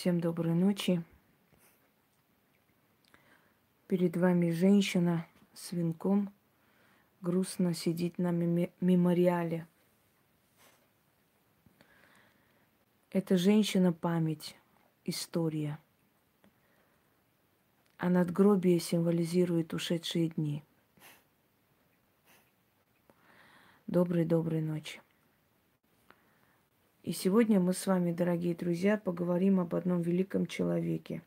Всем 0.00 0.18
доброй 0.18 0.54
ночи. 0.54 1.04
Перед 3.86 4.16
вами 4.16 4.50
женщина 4.50 5.26
с 5.52 5.72
венком 5.72 6.32
грустно 7.20 7.74
сидит 7.74 8.16
на 8.16 8.30
мемориале. 8.30 9.66
Эта 13.10 13.36
женщина 13.36 13.92
память, 13.92 14.56
история. 15.04 15.78
А 17.98 18.08
надгробие 18.08 18.80
символизирует 18.80 19.74
ушедшие 19.74 20.30
дни. 20.30 20.64
Доброй-доброй 23.86 24.62
ночи. 24.62 25.02
И 27.02 27.12
сегодня 27.12 27.60
мы 27.60 27.72
с 27.72 27.86
вами, 27.86 28.12
дорогие 28.12 28.54
друзья, 28.54 28.98
поговорим 28.98 29.58
об 29.58 29.74
одном 29.74 30.02
великом 30.02 30.44
человеке, 30.44 31.22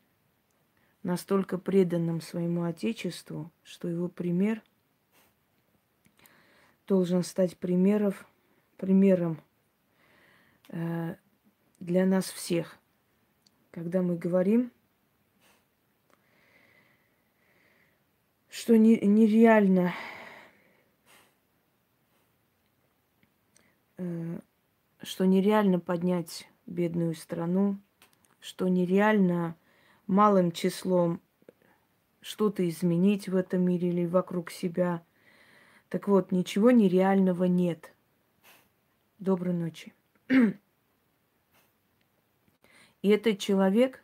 настолько 1.01 1.57
преданном 1.57 2.21
своему 2.21 2.63
Отечеству, 2.63 3.51
что 3.63 3.87
его 3.87 4.07
пример 4.07 4.61
должен 6.87 7.23
стать 7.23 7.57
примеров, 7.57 8.27
примером 8.77 9.41
э, 10.69 11.15
для 11.79 12.05
нас 12.05 12.25
всех. 12.25 12.77
Когда 13.71 14.03
мы 14.03 14.15
говорим, 14.15 14.71
что 18.47 18.77
не, 18.77 18.99
нереально 18.99 19.91
э, 23.97 24.39
что 25.03 25.25
нереально 25.25 25.79
поднять 25.79 26.49
бедную 26.65 27.13
страну, 27.13 27.77
что 28.39 28.69
нереально 28.69 29.55
малым 30.07 30.51
числом 30.51 31.21
что-то 32.21 32.67
изменить 32.67 33.27
в 33.27 33.35
этом 33.35 33.63
мире 33.63 33.89
или 33.89 34.05
вокруг 34.05 34.49
себя. 34.49 35.03
Так 35.89 36.07
вот, 36.07 36.31
ничего 36.31 36.71
нереального 36.71 37.43
нет. 37.43 37.93
Доброй 39.19 39.53
ночи. 39.53 39.93
И 40.29 40.55
этот 43.09 43.39
человек 43.39 44.01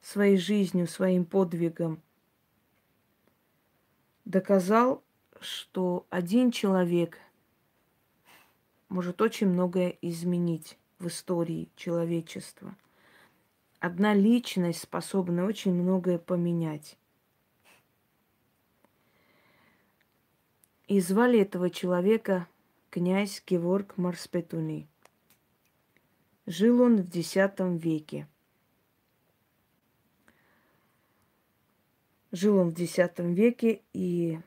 своей 0.00 0.38
жизнью, 0.38 0.86
своим 0.86 1.26
подвигом 1.26 2.00
доказал, 4.24 5.04
что 5.40 6.06
один 6.08 6.50
человек 6.50 7.18
может 8.88 9.20
очень 9.22 9.48
многое 9.48 9.96
изменить 10.00 10.78
в 10.98 11.08
истории 11.08 11.68
человечества. 11.76 12.76
Одна 13.80 14.14
личность 14.14 14.82
способна 14.82 15.44
очень 15.44 15.74
многое 15.74 16.18
поменять. 16.18 16.96
И 20.86 21.00
звали 21.00 21.40
этого 21.40 21.70
человека 21.70 22.46
князь 22.90 23.42
Геворг 23.46 23.96
Марспетуни. 23.96 24.86
Жил 26.46 26.82
он 26.82 27.02
в 27.02 27.08
X 27.08 27.34
веке. 27.82 28.28
Жил 32.32 32.58
он 32.58 32.70
в 32.74 32.78
X 32.78 32.98
веке, 33.18 33.82
и 33.92 34.38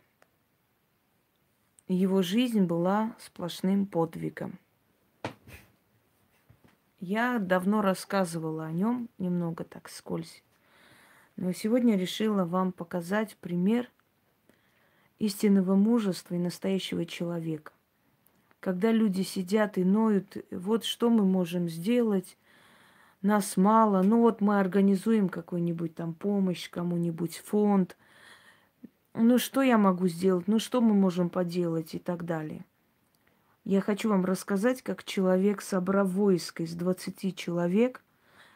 его 1.94 2.22
жизнь 2.22 2.64
была 2.64 3.16
сплошным 3.20 3.86
подвигом. 3.86 4.60
Я 7.00 7.40
давно 7.40 7.82
рассказывала 7.82 8.66
о 8.66 8.72
нем, 8.72 9.10
немного 9.18 9.64
так 9.64 9.90
скользь. 9.90 10.44
Но 11.36 11.52
сегодня 11.54 11.96
решила 11.96 12.44
вам 12.44 12.72
показать 12.72 13.38
пример 13.38 13.90
истинного 15.20 15.76
мужества 15.76 16.36
и 16.36 16.40
настоящего 16.40 17.06
человека. 17.06 17.72
Когда 18.60 18.92
люди 18.92 19.22
сидят 19.22 19.78
и 19.78 19.84
ноют, 19.84 20.38
вот 20.52 20.84
что 20.84 21.10
мы 21.10 21.24
можем 21.24 21.70
сделать, 21.70 22.38
нас 23.22 23.56
мало, 23.56 24.02
ну 24.02 24.22
вот 24.22 24.42
мы 24.42 24.60
организуем 24.60 25.30
какую-нибудь 25.30 25.96
там 25.96 26.14
помощь 26.14 26.70
кому-нибудь, 26.70 27.38
фонд– 27.38 27.96
ну 29.18 29.40
что 29.40 29.62
я 29.62 29.78
могу 29.78 30.08
сделать, 30.08 30.48
ну 30.48 30.60
что 30.60 30.80
мы 30.80 30.94
можем 30.94 31.30
поделать 31.30 31.96
и 31.96 32.00
так 32.00 32.24
далее. 32.24 32.66
Я 33.64 33.82
хочу 33.82 34.10
вам 34.10 34.24
рассказать, 34.24 34.82
как 34.82 35.04
человек, 35.04 35.62
собрав 35.62 36.08
войско 36.10 36.64
из 36.64 36.74
20 36.76 37.36
человек, 37.36 38.04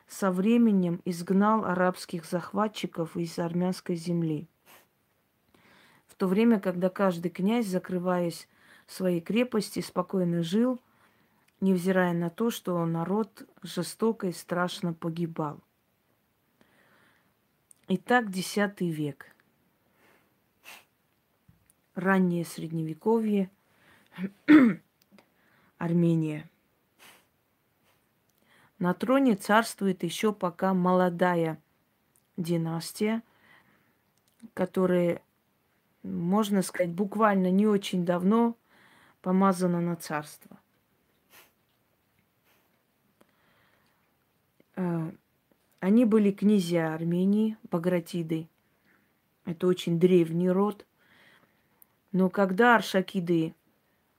со 0.07 0.31
временем 0.31 1.01
изгнал 1.03 1.65
арабских 1.65 2.25
захватчиков 2.25 3.17
из 3.17 3.37
армянской 3.39 3.95
земли. 3.95 4.47
В 6.07 6.15
то 6.15 6.27
время, 6.27 6.59
когда 6.59 6.89
каждый 6.89 7.29
князь, 7.29 7.67
закрываясь 7.67 8.47
в 8.85 8.93
своей 8.93 9.21
крепости, 9.21 9.79
спокойно 9.79 10.43
жил, 10.43 10.79
невзирая 11.59 12.13
на 12.13 12.29
то, 12.29 12.51
что 12.51 12.85
народ 12.85 13.47
жестоко 13.63 14.27
и 14.27 14.31
страшно 14.31 14.93
погибал. 14.93 15.59
Итак, 17.87 18.29
X 18.29 18.55
век– 18.79 19.25
раннее 22.01 22.43
средневековье, 22.43 23.49
Армения. 25.77 26.49
На 28.79 28.93
троне 28.93 29.35
царствует 29.35 30.03
еще 30.03 30.33
пока 30.33 30.73
молодая 30.73 31.61
династия, 32.35 33.21
которая, 34.53 35.21
можно 36.03 36.61
сказать, 36.63 36.91
буквально 36.91 37.51
не 37.51 37.67
очень 37.67 38.05
давно 38.05 38.57
помазана 39.21 39.79
на 39.81 39.95
царство. 39.95 40.59
Э, 44.75 45.11
они 45.79 46.05
были 46.05 46.31
князья 46.31 46.93
Армении, 46.95 47.57
Багратиды. 47.69 48.49
Это 49.45 49.67
очень 49.67 49.99
древний 49.99 50.49
род– 50.49 50.85
но 52.11 52.29
когда 52.29 52.75
аршакиды 52.75 53.55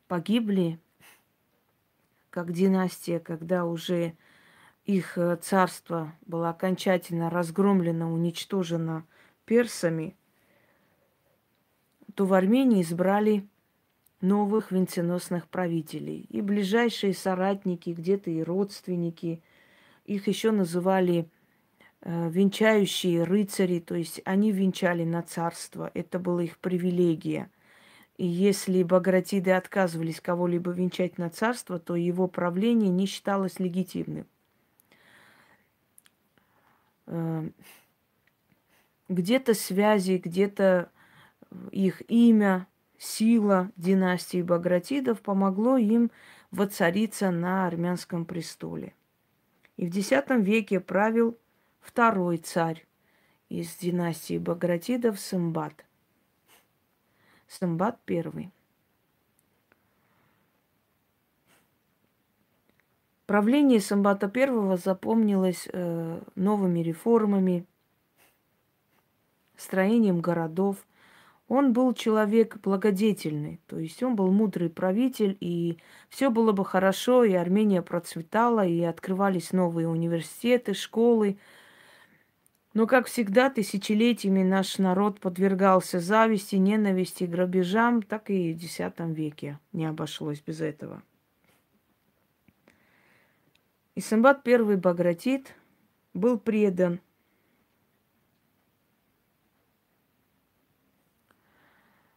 погибли, 0.08 0.78
как 2.30 2.52
династия, 2.52 3.20
когда 3.20 3.66
уже 3.66 4.14
их 4.86 5.18
э, 5.18 5.36
царство 5.36 6.14
было 6.26 6.48
окончательно 6.48 7.28
разгромлено, 7.28 8.10
уничтожено 8.10 9.04
персами, 9.44 10.16
то 12.14 12.24
в 12.24 12.32
Армении 12.32 12.82
избрали 12.82 13.46
новых 14.22 14.72
венценосных 14.72 15.48
правителей. 15.48 16.26
И 16.30 16.40
ближайшие 16.40 17.12
соратники, 17.12 17.90
где-то 17.90 18.30
и 18.30 18.42
родственники, 18.42 19.42
их 20.06 20.26
еще 20.26 20.50
называли 20.50 21.28
э, 22.00 22.30
венчающие 22.30 23.24
рыцари, 23.24 23.80
то 23.80 23.94
есть 23.94 24.22
они 24.24 24.50
венчали 24.50 25.04
на 25.04 25.22
царство, 25.22 25.90
это 25.92 26.18
была 26.18 26.44
их 26.44 26.56
привилегия– 26.56 27.50
и 28.16 28.26
если 28.26 28.82
Багратиды 28.82 29.52
отказывались 29.52 30.20
кого-либо 30.20 30.70
венчать 30.70 31.18
на 31.18 31.30
царство, 31.30 31.78
то 31.78 31.96
его 31.96 32.28
правление 32.28 32.90
не 32.90 33.06
считалось 33.06 33.58
легитимным. 33.58 34.26
Эм, 37.06 37.54
где-то 39.08 39.54
связи, 39.54 40.20
где-то 40.22 40.90
их 41.70 42.02
имя, 42.10 42.66
сила 42.98 43.70
династии 43.76 44.42
Багратидов 44.42 45.20
помогло 45.22 45.76
им 45.76 46.10
воцариться 46.50 47.30
на 47.30 47.66
армянском 47.66 48.24
престоле. 48.24 48.94
И 49.76 49.88
в 49.88 49.96
X 49.96 50.12
веке 50.38 50.80
правил 50.80 51.36
второй 51.80 52.36
царь 52.36 52.86
из 53.48 53.74
династии 53.76 54.38
Багратидов 54.38 55.18
Сымбат– 55.18 55.84
Самбат 57.58 57.98
I. 58.08 58.50
Правление 63.26 63.80
Самбата 63.80 64.30
I 64.34 64.76
запомнилось 64.78 65.68
э, 65.70 66.20
новыми 66.34 66.80
реформами, 66.80 67.66
строением 69.56 70.20
городов. 70.20 70.76
Он 71.46 71.74
был 71.74 71.92
человек 71.92 72.56
благодетельный, 72.62 73.60
то 73.66 73.78
есть 73.78 74.02
он 74.02 74.16
был 74.16 74.30
мудрый 74.30 74.70
правитель, 74.70 75.36
и 75.40 75.76
все 76.08 76.30
было 76.30 76.52
бы 76.52 76.64
хорошо, 76.64 77.24
и 77.24 77.34
Армения 77.34 77.82
процветала, 77.82 78.66
и 78.66 78.80
открывались 78.80 79.52
новые 79.52 79.88
университеты, 79.88 80.72
школы, 80.72 81.36
но, 82.74 82.86
как 82.86 83.06
всегда, 83.06 83.50
тысячелетиями 83.50 84.42
наш 84.42 84.78
народ 84.78 85.20
подвергался 85.20 86.00
зависти, 86.00 86.56
ненависти, 86.56 87.24
грабежам, 87.24 88.02
так 88.02 88.30
и 88.30 88.54
в 88.54 88.64
X 88.64 88.78
веке 88.98 89.58
не 89.72 89.84
обошлось 89.84 90.40
без 90.40 90.60
этого. 90.60 91.02
Исамбат 93.94 94.46
I 94.48 94.76
Багратит 94.76 95.54
был 96.14 96.38
предан. 96.38 97.00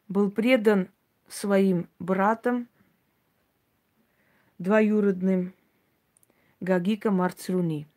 Был 0.08 0.32
предан 0.32 0.88
своим 1.28 1.90
братом, 2.00 2.70
двоюродным, 4.58 5.54
Гагика 6.62 7.12
Марцруни. 7.12 7.88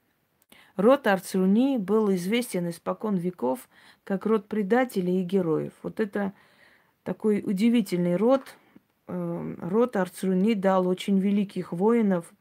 Род 0.79 1.09
Арцруни 1.09 1.77
был 1.77 2.15
известен 2.15 2.71
испокон 2.71 3.17
веков 3.17 3.69
как 4.05 4.27
род 4.27 4.47
предателей 4.47 5.21
и 5.21 5.25
героев. 5.25 5.73
Вот 5.83 5.99
это 5.99 6.33
такой 7.03 7.43
удивительный 7.45 8.15
род. 8.15 8.43
Э, 9.09 9.55
род 9.59 9.97
Арцруни 9.97 10.55
дал 10.55 10.87
очень 10.87 11.19
великих 11.19 11.73
воинов 11.73 12.33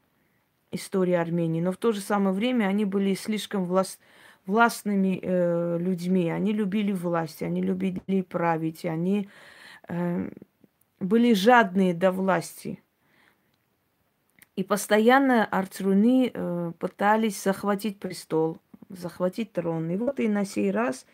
истории 0.70 1.14
Армении, 1.14 1.60
но 1.60 1.72
в 1.72 1.78
то 1.78 1.90
же 1.90 2.00
самое 2.00 2.32
время 2.32 2.66
они 2.66 2.84
были 2.84 3.14
слишком 3.14 3.64
власт, 3.64 3.98
властными 4.46 5.18
э, 5.20 5.78
людьми. 5.80 6.30
Они 6.30 6.52
любили 6.52 6.92
власть, 6.92 7.42
они 7.42 7.60
любили 7.60 8.20
править, 8.22 8.84
они 8.84 9.28
э, 9.88 10.30
были 11.00 11.32
жадные 11.34 11.92
до 11.92 12.12
власти. 12.12 12.80
И 14.58 14.64
постоянно 14.64 15.44
Арцруни 15.44 16.32
э, 16.34 16.72
пытались 16.80 17.40
захватить 17.40 18.00
престол, 18.00 18.58
захватить 18.88 19.52
трон. 19.52 19.88
И 19.88 19.96
вот 19.96 20.18
и 20.18 20.26
на 20.26 20.44
сей 20.44 20.72
раз 20.72 21.06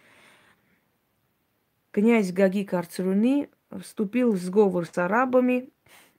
князь 1.91 2.33
Гагик 2.33 2.73
Арцруни 2.73 3.51
вступил 3.71 4.33
в 4.33 4.39
сговор 4.39 4.87
с 4.87 4.97
арабами, 4.97 5.69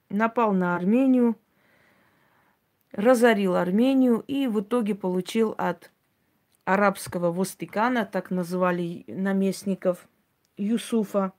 напал 0.08 0.52
на 0.52 0.76
Армению, 0.76 1.36
разорил 2.92 3.56
Армению 3.56 4.20
и 4.28 4.46
в 4.46 4.60
итоге 4.60 4.94
получил 4.94 5.52
от 5.58 5.90
арабского 6.64 7.32
Востикана, 7.32 8.06
так 8.06 8.30
называли 8.30 9.02
наместников 9.08 10.06
Юсуфа, 10.56 11.32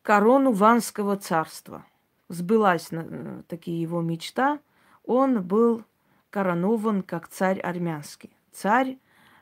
корону 0.00 0.52
Ванского 0.52 1.18
царства– 1.18 1.84
сбылась 2.28 2.88
э, 2.90 3.42
таки 3.48 3.72
его 3.72 4.00
мечта, 4.02 4.60
он 5.04 5.42
был 5.42 5.84
коронован 6.30 7.02
как 7.02 7.28
царь 7.28 7.60
армянский, 7.60 8.36
царь 8.52 8.98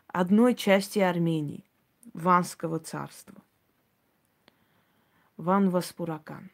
одной 0.09 0.55
части 0.55 0.99
Армении, 0.99 1.65
Ванского 2.13 2.79
царства. 2.79 3.35
Ван 5.37 5.71
Васпуракан. 5.71 6.51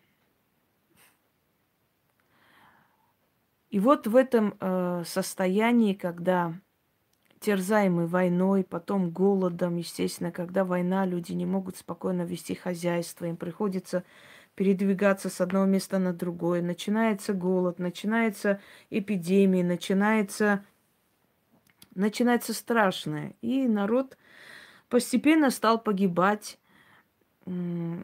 И 3.69 3.79
вот 3.79 4.07
в 4.07 4.17
этом 4.17 4.55
э, 4.59 5.05
состоянии, 5.07 5.95
когда 5.95 6.55
терзаемый 7.39 8.07
войной, 8.07 8.65
потом 8.65 9.11
голодом, 9.11 9.77
естественно, 9.77 10.33
когда 10.33 10.65
война, 10.65 11.07
люди 11.07 11.33
не 11.33 11.47
могут 11.47 11.77
спокойно 11.77 12.23
вести 12.23 12.55
хозяйство, 12.55 13.27
им 13.27 13.37
приходится 13.37 14.05
передвигаться 14.61 15.31
с 15.31 15.41
одного 15.41 15.65
места 15.65 15.99
на 15.99 16.13
другое. 16.13 16.61
Начинается 16.61 17.33
голод, 17.33 17.79
начинается 17.79 18.61
эпидемия, 18.91 19.65
начинается, 19.65 20.63
начинается 21.95 22.53
страшное. 22.53 23.33
И 23.41 23.67
народ 23.67 24.19
постепенно 24.91 25.49
стал 25.49 25.81
погибать, 25.81 26.59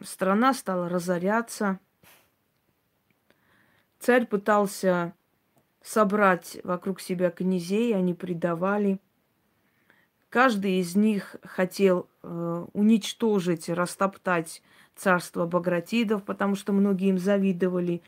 страна 0.03 0.55
стала 0.55 0.89
разоряться. 0.89 1.79
Царь 3.99 4.25
пытался 4.25 5.13
собрать 5.83 6.57
вокруг 6.63 7.01
себя 7.01 7.29
князей, 7.29 7.95
они 7.95 8.15
предавали. 8.15 8.99
Каждый 10.29 10.79
из 10.79 10.95
них 10.95 11.35
хотел 11.43 12.09
э, 12.23 12.65
уничтожить, 12.73 13.69
растоптать 13.69 14.63
царство 14.97 15.45
Багратидов, 15.45 16.23
потому 16.23 16.55
что 16.55 16.73
многие 16.73 17.09
им 17.09 17.17
завидовали, 17.17 18.01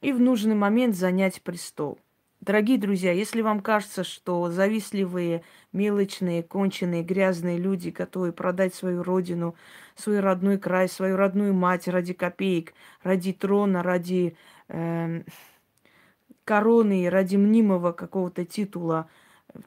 и 0.00 0.12
в 0.12 0.20
нужный 0.20 0.54
момент 0.54 0.96
занять 0.96 1.42
престол. 1.42 1.98
Дорогие 2.40 2.78
друзья, 2.78 3.12
если 3.12 3.42
вам 3.42 3.60
кажется, 3.60 4.02
что 4.02 4.50
завистливые, 4.50 5.42
мелочные, 5.72 6.42
конченые, 6.42 7.02
грязные 7.02 7.58
люди, 7.58 7.90
готовы 7.90 8.32
продать 8.32 8.74
свою 8.74 9.02
родину, 9.02 9.56
свой 9.94 10.20
родной 10.20 10.56
край, 10.56 10.88
свою 10.88 11.16
родную 11.16 11.52
мать 11.52 11.86
ради 11.86 12.14
копеек, 12.14 12.72
ради 13.02 13.34
трона, 13.34 13.82
ради 13.82 14.36
э, 14.68 15.22
короны, 16.44 17.10
ради 17.10 17.36
мнимого 17.36 17.92
какого-то 17.92 18.46
титула, 18.46 19.10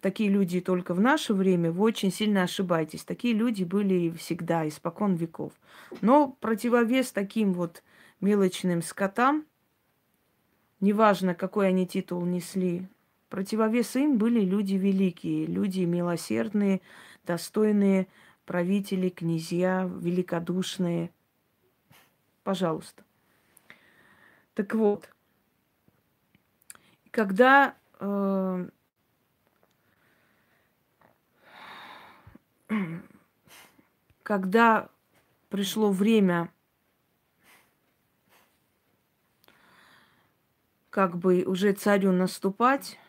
такие 0.02 0.30
люди 0.30 0.62
только 0.62 0.94
в 0.94 1.00
наше 1.00 1.34
время, 1.34 1.72
вы 1.72 1.84
очень 1.84 2.12
сильно 2.12 2.44
ошибаетесь. 2.44 3.04
Такие 3.04 3.34
люди 3.34 3.64
были 3.64 4.10
всегда, 4.12 4.68
испокон 4.68 5.16
веков. 5.16 5.54
Но 6.02 6.38
противовес 6.40 7.12
таким 7.12 7.54
вот 7.54 7.84
мелочным 8.22 8.82
скотам, 8.82 9.46
неважно, 10.80 11.36
какой 11.36 11.70
они 11.70 11.88
титул 11.88 12.26
несли, 12.26 12.88
противовес 13.30 13.96
им 13.96 14.18
были 14.18 14.42
люди 14.42 14.76
великие, 14.76 15.46
люди 15.46 15.82
милосердные, 15.82 16.82
достойные 17.26 18.08
правители, 18.46 19.10
князья, 19.10 19.90
великодушные. 20.00 21.12
Пожалуйста. 22.44 23.04
Так 24.54 24.76
вот, 24.76 25.10
когда 27.10 27.76
э, 28.00 28.70
когда 34.24 34.90
пришло 35.50 35.92
время 35.92 36.52
как 40.90 41.18
бы 41.18 41.44
уже 41.44 41.74
царю 41.74 42.12
наступать, 42.12 43.00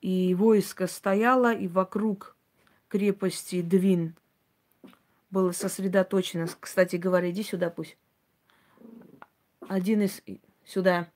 и 0.00 0.34
войско 0.34 0.86
стояло, 0.86 1.52
и 1.54 1.68
вокруг 1.68 2.36
крепости 2.88 3.62
Двин 3.62 4.14
было 5.30 5.52
сосредоточено. 5.52 6.46
Кстати 6.60 6.96
говоря, 6.96 7.30
иди 7.30 7.42
сюда 7.42 7.70
пусть. 7.70 7.96
Один 9.68 10.02
из... 10.02 10.22
Сюда. 10.64 11.10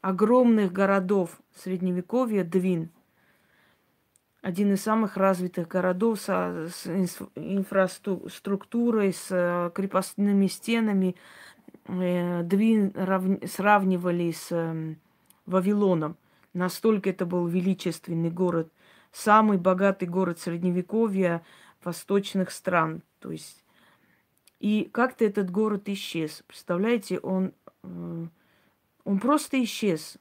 Огромных 0.00 0.72
городов 0.72 1.40
Средневековья 1.54 2.44
Двин– 2.44 2.90
один 4.40 4.72
из 4.72 4.82
самых 4.82 5.16
развитых 5.16 5.68
городов 5.68 6.20
со, 6.20 6.68
с 6.72 6.86
инфраструктурой, 7.34 9.12
с 9.12 9.26
э, 9.30 9.70
крепостными 9.74 10.46
стенами. 10.46 11.16
Э, 11.86 12.42
Двин 12.44 12.92
равни, 12.94 13.44
сравнивали 13.46 14.30
с 14.30 14.48
э, 14.50 14.94
Вавилоном. 15.46 16.16
Настолько 16.54 17.10
это 17.10 17.26
был 17.26 17.46
величественный 17.46 18.30
город. 18.30 18.72
Самый 19.10 19.58
богатый 19.58 20.06
город 20.06 20.38
Средневековья 20.38 21.42
восточных 21.82 22.50
стран. 22.50 23.02
То 23.18 23.32
есть 23.32 23.64
и 24.60 24.88
как-то 24.92 25.24
этот 25.24 25.50
город 25.50 25.88
исчез. 25.88 26.42
Представляете, 26.46 27.18
он, 27.20 27.52
он 27.82 29.20
просто 29.20 29.62
исчез. 29.62 30.18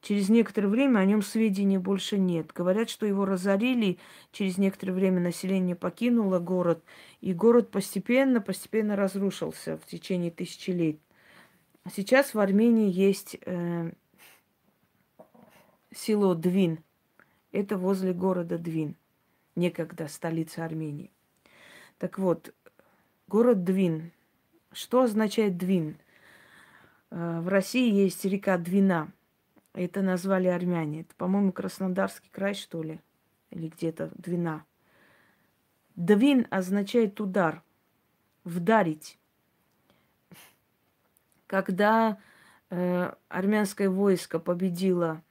Через 0.00 0.30
некоторое 0.30 0.68
время 0.68 1.00
о 1.00 1.04
нем 1.04 1.20
сведений 1.20 1.76
больше 1.76 2.18
нет. 2.18 2.52
Говорят, 2.54 2.88
что 2.88 3.04
его 3.04 3.26
разорили, 3.26 3.98
через 4.32 4.56
некоторое 4.56 4.92
время 4.92 5.20
население 5.20 5.76
покинуло 5.76 6.38
город, 6.38 6.82
и 7.20 7.34
город 7.34 7.70
постепенно, 7.70 8.40
постепенно 8.40 8.96
разрушился 8.96 9.76
в 9.76 9.84
течение 9.86 10.30
тысячи 10.30 10.70
лет. 10.70 10.96
Сейчас 11.94 12.32
в 12.32 12.38
Армении 12.38 12.90
есть 12.90 13.36
э, 13.44 13.92
село 15.94 16.34
Двин. 16.34 16.78
Это 17.52 17.76
возле 17.76 18.14
города 18.14 18.56
Двин, 18.56 18.96
некогда 19.54 20.08
столица 20.08 20.64
Армении. 20.64 21.10
Так 21.98 22.18
вот, 22.18 22.54
город 23.28 23.64
Двин. 23.64 24.12
Что 24.72 25.02
означает 25.02 25.58
Двин? 25.58 25.98
Э, 27.10 27.40
в 27.40 27.48
России 27.48 27.92
есть 27.92 28.24
река 28.24 28.56
Двина– 28.56 29.12
это 29.72 30.02
назвали 30.02 30.48
армяне. 30.48 31.02
Это, 31.02 31.14
по-моему, 31.16 31.52
Краснодарский 31.52 32.30
край, 32.30 32.54
что 32.54 32.82
ли, 32.82 33.00
или 33.50 33.68
где-то 33.68 34.10
Двина. 34.14 34.64
Двин 35.96 36.46
означает 36.50 37.20
удар, 37.20 37.62
вдарить. 38.44 39.18
Когда 41.46 42.18
э, 42.70 43.12
армянское 43.28 43.90
войско 43.90 44.38
победило 44.38 45.22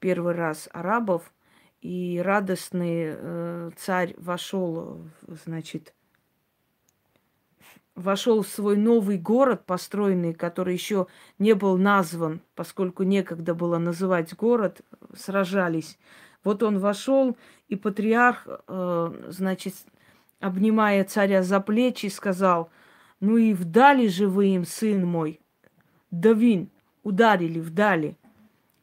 первый 0.00 0.34
раз 0.34 0.68
арабов, 0.72 1.32
и 1.80 2.18
радостный 2.24 3.14
э, 3.14 3.70
царь 3.76 4.14
вошел, 4.16 5.06
значит, 5.28 5.94
вошел 7.94 8.42
в 8.42 8.48
свой 8.48 8.76
новый 8.76 9.18
город, 9.18 9.64
построенный, 9.66 10.34
который 10.34 10.74
еще 10.74 11.06
не 11.38 11.54
был 11.54 11.76
назван, 11.76 12.40
поскольку 12.54 13.02
некогда 13.02 13.54
было 13.54 13.78
называть 13.78 14.34
город, 14.34 14.80
сражались 15.16 15.98
Вот 16.42 16.62
он 16.62 16.78
вошел, 16.78 17.36
и 17.68 17.76
патриарх, 17.76 18.46
э, 18.46 19.24
значит, 19.28 19.74
обнимая 20.40 21.04
царя 21.04 21.42
за 21.42 21.60
плечи, 21.60 22.06
сказал, 22.06 22.68
ну 23.20 23.36
и 23.38 23.54
вдали 23.54 24.08
же 24.08 24.28
вы 24.28 24.48
им, 24.48 24.66
сын 24.66 25.06
мой, 25.06 25.40
Давин, 26.10 26.68
ударили, 27.02 27.60
вдали. 27.60 28.16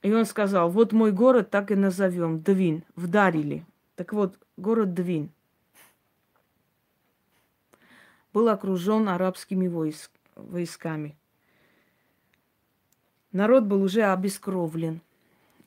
И 0.01 0.11
он 0.11 0.25
сказал, 0.25 0.69
вот 0.69 0.93
мой 0.93 1.11
город 1.11 1.51
так 1.51 1.69
и 1.69 1.75
назовем, 1.75 2.41
Двин, 2.41 2.83
вдарили. 2.95 3.65
Так 3.95 4.13
вот, 4.13 4.39
город 4.57 4.95
Двин 4.95 5.29
был 8.33 8.49
окружен 8.49 9.09
арабскими 9.09 9.67
войск, 9.67 10.11
войсками. 10.35 11.15
Народ 13.31 13.63
был 13.63 13.81
уже 13.83 14.03
обескровлен. 14.03 15.01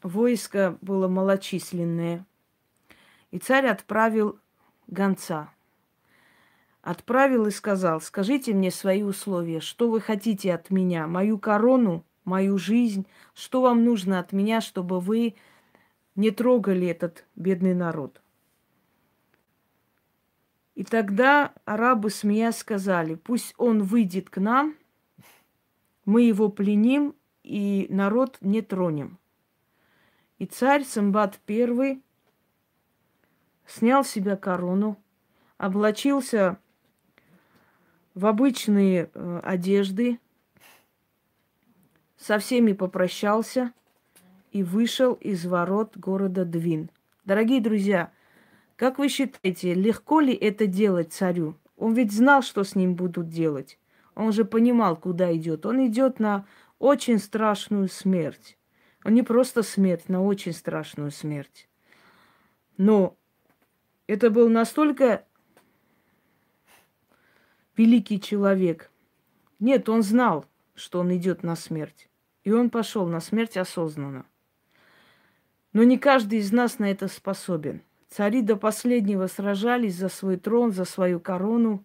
Войско 0.02 0.76
было 0.82 1.08
малочисленное. 1.08 2.26
И 3.30 3.38
царь 3.38 3.66
отправил 3.66 4.38
гонца. 4.86 5.48
Отправил 6.82 7.46
и 7.46 7.50
сказал, 7.50 8.02
скажите 8.02 8.52
мне 8.52 8.70
свои 8.70 9.02
условия, 9.02 9.60
что 9.60 9.90
вы 9.90 10.02
хотите 10.02 10.52
от 10.52 10.68
меня, 10.68 11.06
мою 11.06 11.38
корону, 11.38 12.04
мою 12.26 12.58
жизнь, 12.58 13.06
что 13.34 13.62
вам 13.62 13.84
нужно 13.84 14.18
от 14.18 14.32
меня, 14.32 14.60
чтобы 14.60 15.00
вы 15.00 15.34
не 16.14 16.30
трогали 16.30 16.86
этот 16.86 17.24
бедный 17.34 17.74
народ. 17.74 18.20
И 20.74 20.82
тогда 20.82 21.52
арабы, 21.64 22.10
смеясь, 22.10 22.58
сказали, 22.58 23.14
пусть 23.14 23.54
он 23.56 23.82
выйдет 23.82 24.28
к 24.28 24.38
нам, 24.38 24.74
мы 26.04 26.22
его 26.22 26.48
пленим 26.48 27.14
и 27.42 27.86
народ 27.90 28.38
не 28.40 28.60
тронем. 28.60 29.18
И 30.38 30.46
царь 30.46 30.84
Самбат 30.84 31.38
I 31.48 32.02
снял 33.66 34.04
с 34.04 34.08
себя 34.08 34.36
корону, 34.36 34.98
облачился 35.58 36.58
в 38.14 38.26
обычные 38.26 39.10
э, 39.14 39.40
одежды, 39.42 40.18
со 42.16 42.38
всеми 42.38 42.72
попрощался 42.72 43.72
и 44.50 44.62
вышел 44.62 45.14
из 45.14 45.44
ворот 45.46 45.96
города 45.96 46.44
Двин. 46.44 46.90
Дорогие 47.24 47.60
друзья, 47.60 48.12
как 48.76 48.98
вы 48.98 49.08
считаете, 49.08 49.74
легко 49.74 50.20
ли 50.20 50.34
это 50.34 50.66
делать 50.66 51.12
царю? 51.12 51.56
Он 51.76 51.94
ведь 51.94 52.12
знал, 52.12 52.42
что 52.42 52.64
с 52.64 52.74
ним 52.74 52.94
будут 52.94 53.28
делать. 53.28 53.78
Он 54.14 54.32
же 54.32 54.44
понимал, 54.44 54.96
куда 54.96 55.34
идет. 55.34 55.66
Он 55.66 55.86
идет 55.86 56.18
на 56.18 56.46
очень 56.78 57.18
страшную 57.18 57.88
смерть. 57.88 58.58
Он 59.04 59.14
не 59.14 59.22
просто 59.22 59.62
смерть, 59.62 60.08
на 60.08 60.22
очень 60.22 60.52
страшную 60.52 61.10
смерть. 61.10 61.68
Но 62.76 63.16
это 64.06 64.30
был 64.30 64.48
настолько 64.48 65.24
великий 67.76 68.20
человек. 68.20 68.90
Нет, 69.60 69.88
он 69.88 70.02
знал, 70.02 70.46
что 70.74 71.00
он 71.00 71.14
идет 71.14 71.42
на 71.42 71.54
смерть. 71.54 72.08
И 72.42 72.52
он 72.52 72.70
пошел 72.70 73.06
на 73.06 73.20
смерть 73.20 73.56
осознанно. 73.56 74.26
Но 75.72 75.82
не 75.82 75.98
каждый 75.98 76.38
из 76.38 76.52
нас 76.52 76.78
на 76.78 76.90
это 76.90 77.08
способен. 77.08 77.82
Цари 78.14 78.42
до 78.42 78.54
последнего 78.54 79.26
сражались 79.26 79.96
за 79.96 80.08
свой 80.08 80.36
трон, 80.36 80.70
за 80.70 80.84
свою 80.84 81.18
корону, 81.18 81.84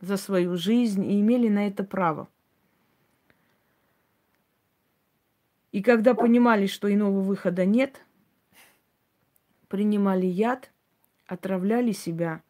за 0.00 0.16
свою 0.16 0.56
жизнь 0.56 1.04
и 1.04 1.20
имели 1.20 1.48
на 1.48 1.66
это 1.66 1.84
право. 1.84 2.30
И 5.70 5.82
когда 5.82 6.14
понимали, 6.14 6.66
что 6.66 6.90
иного 6.90 7.20
выхода 7.20 7.66
нет, 7.66 8.02
принимали 9.68 10.24
яд, 10.24 10.72
отравляли 11.26 11.92
себя 11.92 12.42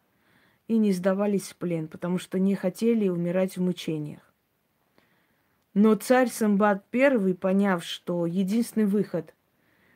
и 0.69 0.77
не 0.77 0.93
сдавались 0.93 1.49
в 1.49 1.57
плен, 1.57 1.89
потому 1.89 2.17
что 2.17 2.39
не 2.39 2.55
хотели 2.55 3.09
умирать 3.09 3.57
в 3.57 3.61
мучениях. 3.61 4.33
Но 5.73 5.95
царь 5.95 6.29
Самбат 6.29 6.85
I, 6.93 7.33
поняв, 7.33 7.83
что 7.83 8.25
единственный 8.25 8.85
выход, 8.85 9.35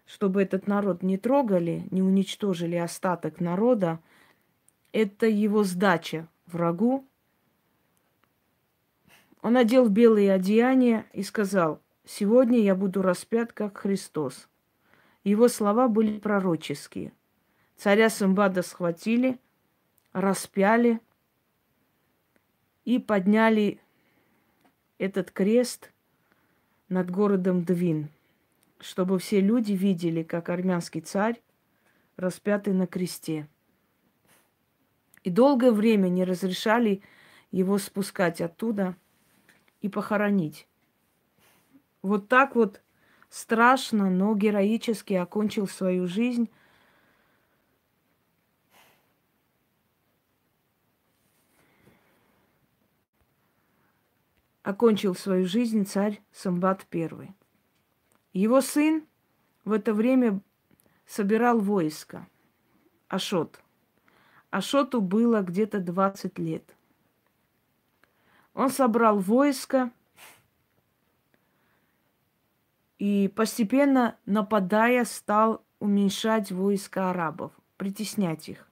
чтобы 0.05 0.41
этот 0.41 0.67
народ 0.67 1.03
не 1.03 1.17
трогали, 1.17 1.87
не 1.91 2.01
уничтожили 2.01 2.75
остаток 2.75 3.39
народа, 3.39 3.99
это 4.91 5.27
его 5.27 5.63
сдача 5.63 6.27
врагу. 6.47 7.05
Он 9.41 9.57
одел 9.57 9.89
белые 9.89 10.33
одеяния 10.33 11.05
и 11.13 11.23
сказал, 11.23 11.81
Сегодня 12.05 12.59
я 12.59 12.75
буду 12.75 13.01
распят, 13.01 13.53
как 13.53 13.77
Христос. 13.77 14.49
Его 15.23 15.47
слова 15.47 15.87
были 15.87 16.19
пророческие. 16.19 17.13
Царя 17.77 18.09
Сымбада 18.09 18.61
схватили, 18.61 19.39
распяли 20.11 20.99
и 22.83 22.99
подняли 22.99 23.79
этот 24.97 25.31
крест 25.31 25.91
над 26.89 27.09
городом 27.09 27.63
Двин, 27.63 28.09
чтобы 28.83 29.17
все 29.17 29.39
люди 29.39 29.71
видели, 29.71 30.23
как 30.23 30.49
армянский 30.49 30.99
царь 30.99 31.41
распятый 32.17 32.73
на 32.73 32.85
кресте. 32.85 33.47
И 35.23 35.29
долгое 35.29 35.71
время 35.71 36.09
не 36.09 36.25
разрешали 36.25 37.01
его 37.49 37.77
спускать 37.77 38.41
оттуда 38.41 38.97
и 39.81 39.87
похоронить. 39.87 40.67
Вот 42.01 42.27
так 42.27 42.55
вот 42.55 42.81
страшно, 43.29 44.09
но 44.09 44.35
героически 44.35 45.13
окончил 45.13 45.67
свою 45.67 46.05
жизнь. 46.05 46.49
Окончил 54.61 55.15
свою 55.15 55.47
жизнь 55.47 55.85
царь 55.85 56.21
Самбат 56.33 56.85
I. 56.93 57.33
Его 58.33 58.61
сын 58.61 59.05
в 59.63 59.71
это 59.71 59.93
время 59.93 60.41
собирал 61.05 61.59
войско. 61.59 62.27
Ашот. 63.07 63.59
Ашоту 64.49 65.01
было 65.01 65.41
где-то 65.41 65.79
20 65.79 66.39
лет. 66.39 66.75
Он 68.53 68.69
собрал 68.69 69.19
войско, 69.19 69.91
и 72.99 73.27
постепенно, 73.35 74.17
нападая, 74.25 75.05
стал 75.05 75.63
уменьшать 75.79 76.51
войска 76.51 77.09
арабов, 77.09 77.51
притеснять 77.77 78.47
их. 78.47 78.69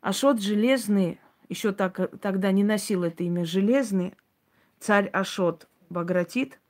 Ашот 0.00 0.40
Железный, 0.40 1.18
еще 1.48 1.72
так, 1.72 2.20
тогда 2.20 2.52
не 2.52 2.62
носил 2.62 3.02
это 3.02 3.24
имя 3.24 3.44
Железный, 3.44 4.14
царь 4.78 5.08
Ашот 5.08 5.66
Багратит, 5.88 6.60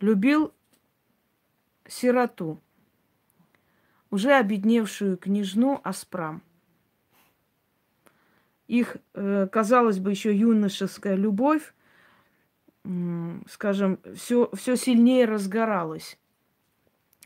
любил 0.00 0.52
сироту, 1.88 2.60
уже 4.10 4.32
обедневшую 4.32 5.16
княжну 5.16 5.80
Аспрам. 5.84 6.42
Их, 8.66 8.96
э, 9.14 9.46
казалось 9.50 9.98
бы, 9.98 10.10
еще 10.10 10.34
юношеская 10.34 11.14
любовь 11.14 11.72
скажем, 13.48 13.98
все, 14.14 14.48
все 14.54 14.76
сильнее 14.76 15.24
разгоралось. 15.24 16.18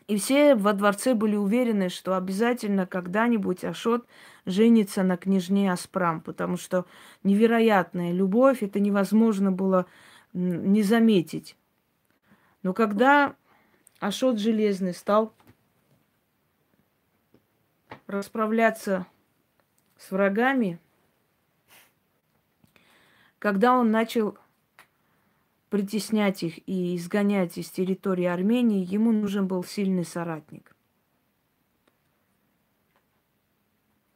И 0.07 0.17
все 0.17 0.57
во 0.57 0.73
дворце 0.73 1.15
были 1.15 1.37
уверены, 1.37 1.89
что 1.89 2.17
обязательно 2.17 2.87
когда-нибудь 2.87 3.65
Ашот 3.65 4.07
женится 4.45 5.05
на 5.05 5.17
княжне 5.17 5.71
Аспрам, 5.71 6.21
потому 6.21 6.57
что 6.57 6.85
невероятная 7.23 8.13
любовь, 8.13 8.63
это 8.63 8.81
невозможно 8.81 9.53
было 9.53 9.87
не 10.33 10.83
заметить. 10.83 11.57
Но 12.63 12.75
когда 12.75 13.37
Ашот 14.01 14.39
Железный 14.39 14.95
стал 14.95 15.33
расправляться 18.07 19.07
с 19.97 20.11
врагами, 20.11 20.79
когда 23.39 23.75
он 23.75 23.91
начал 23.91 24.37
притеснять 25.71 26.43
их 26.43 26.69
и 26.69 26.97
изгонять 26.97 27.57
из 27.57 27.71
территории 27.71 28.25
Армении, 28.25 28.85
ему 28.85 29.13
нужен 29.13 29.47
был 29.47 29.65
сильный 29.65 30.05
соратник. 30.05 30.77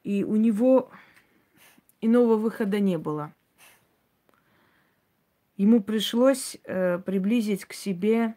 И 0.02 0.24
у 0.24 0.36
него 0.36 0.90
иного 2.02 2.36
выхода 2.36 2.80
не 2.80 2.98
было. 2.98 3.32
Ему 5.56 5.82
пришлось 5.82 6.56
э, 6.64 6.98
приблизить 6.98 7.64
к 7.64 7.72
себе 7.72 8.34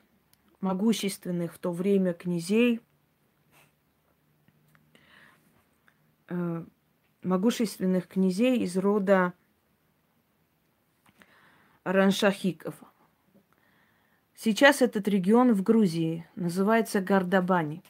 могущественных 0.62 1.54
в 1.54 1.60
то 1.60 1.72
время 1.72 2.14
князей, 2.14 2.82
э, 6.30 6.66
могущественных 7.24 8.08
князей 8.08 8.64
из 8.64 8.78
рода 8.78 9.34
Раншахиков– 11.84 12.76
Сейчас 14.40 14.84
этот 14.84 15.08
регион 15.08 15.56
в 15.56 15.64
Грузии 15.64 16.30
называется 16.36 17.02
Гардабани. 17.02 17.82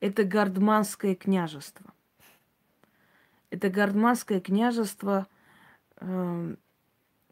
Это 0.00 0.24
Гардманское 0.24 1.14
княжество. 1.14 1.92
Это 3.50 3.68
Гардманское 3.68 4.40
княжество, 4.40 5.26
э, 5.96 6.56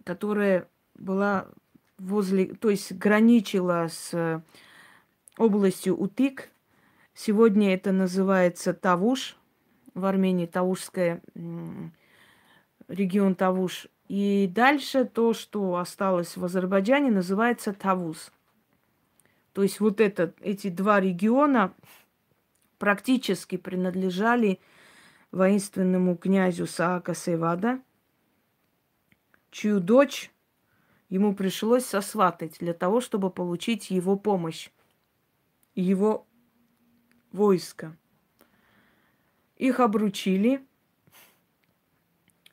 которое 0.04 0.68
было 1.02 1.50
возле, 1.98 2.46
то 2.54 2.70
есть 2.70 2.92
граничило 2.92 3.88
с 3.88 4.42
областью 5.36 6.00
Утык. 6.00 6.50
Сегодня 7.14 7.74
это 7.74 7.92
называется 7.92 8.72
Тавуш, 8.72 9.36
в 9.94 10.04
Армении 10.06 10.46
Тавушская, 10.46 11.20
регион 12.88 13.34
Тавуш. 13.34 13.88
И 14.08 14.50
дальше 14.52 15.04
то, 15.04 15.34
что 15.34 15.76
осталось 15.76 16.36
в 16.36 16.44
Азербайджане, 16.44 17.10
называется 17.10 17.72
Тавуз. 17.72 18.32
То 19.52 19.62
есть 19.62 19.80
вот 19.80 20.00
это, 20.00 20.32
эти 20.40 20.68
два 20.68 21.00
региона 21.00 21.74
практически 22.78 23.56
принадлежали 23.56 24.60
воинственному 25.30 26.16
князю 26.16 26.66
Саака 26.66 27.14
Севада, 27.14 27.80
чью 29.50 29.80
дочь 29.80 30.30
ему 31.12 31.34
пришлось 31.34 31.84
сосватать 31.84 32.56
для 32.58 32.72
того, 32.72 33.02
чтобы 33.02 33.28
получить 33.28 33.90
его 33.90 34.16
помощь, 34.16 34.70
его 35.74 36.26
войско. 37.32 37.94
Их 39.58 39.78
обручили, 39.78 40.66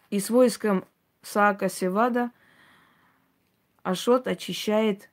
и 0.09 0.19
с 0.19 0.29
войском 0.29 0.83
Саака 1.21 1.69
Севада 1.69 2.31
Ашот 3.81 4.27
очищает 4.27 5.09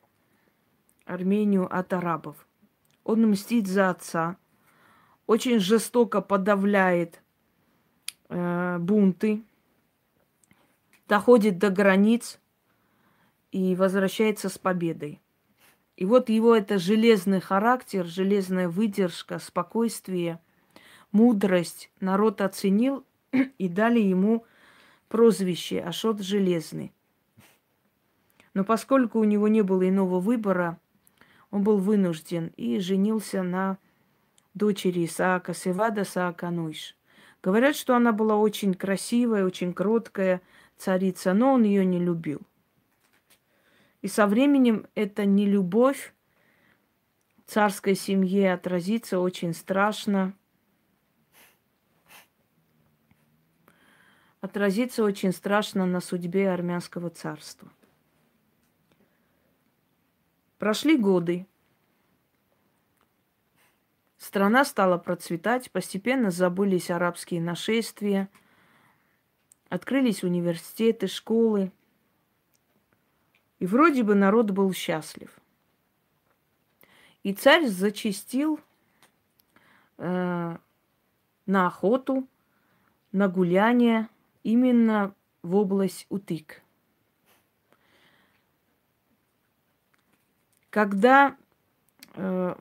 Армению 1.04 1.72
от 1.72 1.92
арабов. 1.92 2.48
Он 3.04 3.30
мстит 3.30 3.68
за 3.68 3.90
отца, 3.90 4.38
очень 5.28 5.60
жестоко 5.60 6.20
подавляет 6.20 7.22
э, 8.28 8.78
бунты, 8.80 9.44
доходит 11.06 11.58
до 11.58 11.70
границ 11.70 12.40
и 13.52 13.74
возвращается 13.74 14.48
с 14.48 14.58
победой. 14.58 15.20
И 15.96 16.04
вот 16.04 16.28
его 16.28 16.54
это 16.54 16.78
железный 16.78 17.40
характер, 17.40 18.04
железная 18.04 18.68
выдержка, 18.68 19.38
спокойствие, 19.38 20.40
мудрость 21.10 21.90
народ 22.00 22.42
оценил 22.42 23.04
и 23.58 23.68
дали 23.68 24.00
ему 24.00 24.44
прозвище 25.08 25.80
Ашот 25.80 26.20
Железный. 26.20 26.92
Но 28.52 28.64
поскольку 28.64 29.20
у 29.20 29.24
него 29.24 29.48
не 29.48 29.62
было 29.62 29.88
иного 29.88 30.20
выбора, 30.20 30.78
он 31.50 31.62
был 31.62 31.78
вынужден 31.78 32.52
и 32.56 32.78
женился 32.78 33.42
на 33.42 33.78
дочери 34.54 35.04
Исаака 35.04 35.54
Севада 35.54 36.04
Саакануиш. 36.04 36.96
Говорят, 37.42 37.76
что 37.76 37.94
она 37.94 38.12
была 38.12 38.36
очень 38.36 38.74
красивая, 38.74 39.44
очень 39.44 39.72
кроткая 39.72 40.40
царица, 40.76 41.32
но 41.32 41.52
он 41.52 41.62
ее 41.62 41.84
не 41.84 41.98
любил. 41.98 42.40
И 44.02 44.08
со 44.08 44.26
временем 44.26 44.86
эта 44.94 45.24
нелюбовь 45.24 46.14
царской 47.46 47.94
семье 47.94 48.52
отразится 48.52 49.20
очень 49.20 49.54
страшно– 49.54 50.34
отразится 54.46 55.02
очень 55.02 55.32
страшно 55.32 55.86
на 55.86 56.00
судьбе 56.00 56.50
армянского 56.50 57.10
царства. 57.10 57.70
Прошли 60.58 60.96
годы. 60.96 61.46
Страна 64.16 64.64
стала 64.64 64.98
процветать, 64.98 65.70
постепенно 65.70 66.30
забылись 66.30 66.90
арабские 66.90 67.40
нашествия, 67.40 68.30
открылись 69.68 70.24
университеты, 70.24 71.06
школы. 71.06 71.70
И 73.58 73.66
вроде 73.66 74.02
бы 74.02 74.14
народ 74.14 74.50
был 74.50 74.72
счастлив. 74.72 75.30
И 77.22 77.32
царь 77.32 77.66
зачистил 77.66 78.60
э, 79.98 80.56
на 81.46 81.66
охоту, 81.66 82.28
на 83.12 83.28
гуляние, 83.28 84.08
именно 84.42 85.14
в 85.42 85.56
область 85.56 86.06
Утык. 86.08 86.62
Когда, 90.70 91.36
э, 92.14 92.54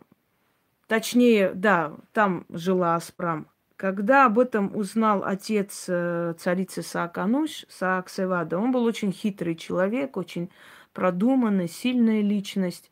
точнее, 0.87 1.53
да, 1.53 1.93
там 2.13 2.45
жила 2.49 2.95
Аспрам, 2.95 3.47
когда 3.75 4.25
об 4.25 4.39
этом 4.39 4.75
узнал 4.75 5.23
отец 5.23 5.85
э, 5.89 6.33
царицы 6.39 6.81
Саакануш, 6.81 7.65
Сааксевада, 7.67 8.57
он 8.57 8.71
был 8.71 8.85
очень 8.85 9.11
хитрый 9.11 9.55
человек, 9.55 10.15
очень 10.15 10.49
продуманный, 10.95 11.67
сильная 11.67 12.21
личность. 12.21 12.89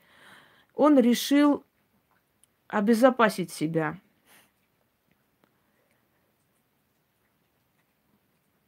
Он 0.76 1.00
решил 1.00 1.64
обезопасить 2.68 3.52
себя– 3.52 4.00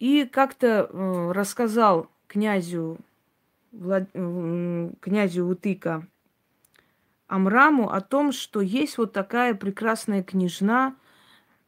И 0.06 0.26
как-то 0.26 0.88
э, 0.88 1.32
рассказал 1.32 2.12
князю, 2.28 3.00
Влад... 3.71 4.08
э, 4.13 4.91
князю 5.00 5.48
Утыка 5.48 6.08
Амраму 7.26 7.89
о 7.89 8.02
том, 8.02 8.32
что 8.32 8.62
есть 8.62 9.00
вот 9.00 9.13
такая 9.13 9.56
прекрасная 9.56 10.21
княжна 10.21 10.95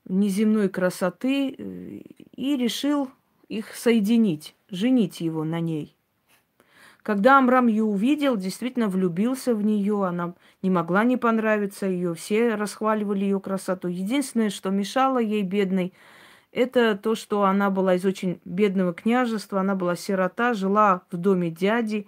неземной 0.06 0.70
красоты, 0.70 1.50
э, 1.50 2.02
и 2.36 2.58
решил 2.58 3.10
их 3.48 3.74
соединить, 3.76 4.56
женить 4.70 5.20
его 5.20 5.44
на 5.44 5.60
ней. 5.60 5.97
Когда 7.08 7.38
Амрам 7.38 7.68
ее 7.68 7.86
увидел, 7.86 8.36
действительно 8.36 8.90
влюбился 8.90 9.56
в 9.56 9.64
нее, 9.64 10.06
она 10.06 10.34
не 10.62 10.70
могла 10.70 11.06
не 11.06 11.16
понравиться 11.16 11.86
ее, 11.86 12.14
все 12.16 12.56
расхваливали 12.56 13.24
ее 13.24 13.40
красоту. 13.40 13.88
Единственное, 13.88 14.50
что 14.50 14.72
мешало 14.72 15.18
ей, 15.18 15.44
бедной, 15.44 15.94
это 16.52 16.98
то, 16.98 17.16
что 17.16 17.44
она 17.44 17.70
была 17.70 17.96
из 17.96 18.04
очень 18.04 18.42
бедного 18.44 18.94
княжества, 18.94 19.62
она 19.62 19.74
была 19.74 19.96
сирота, 19.96 20.54
жила 20.54 21.04
в 21.10 21.16
доме 21.16 21.50
дяди. 21.50 22.08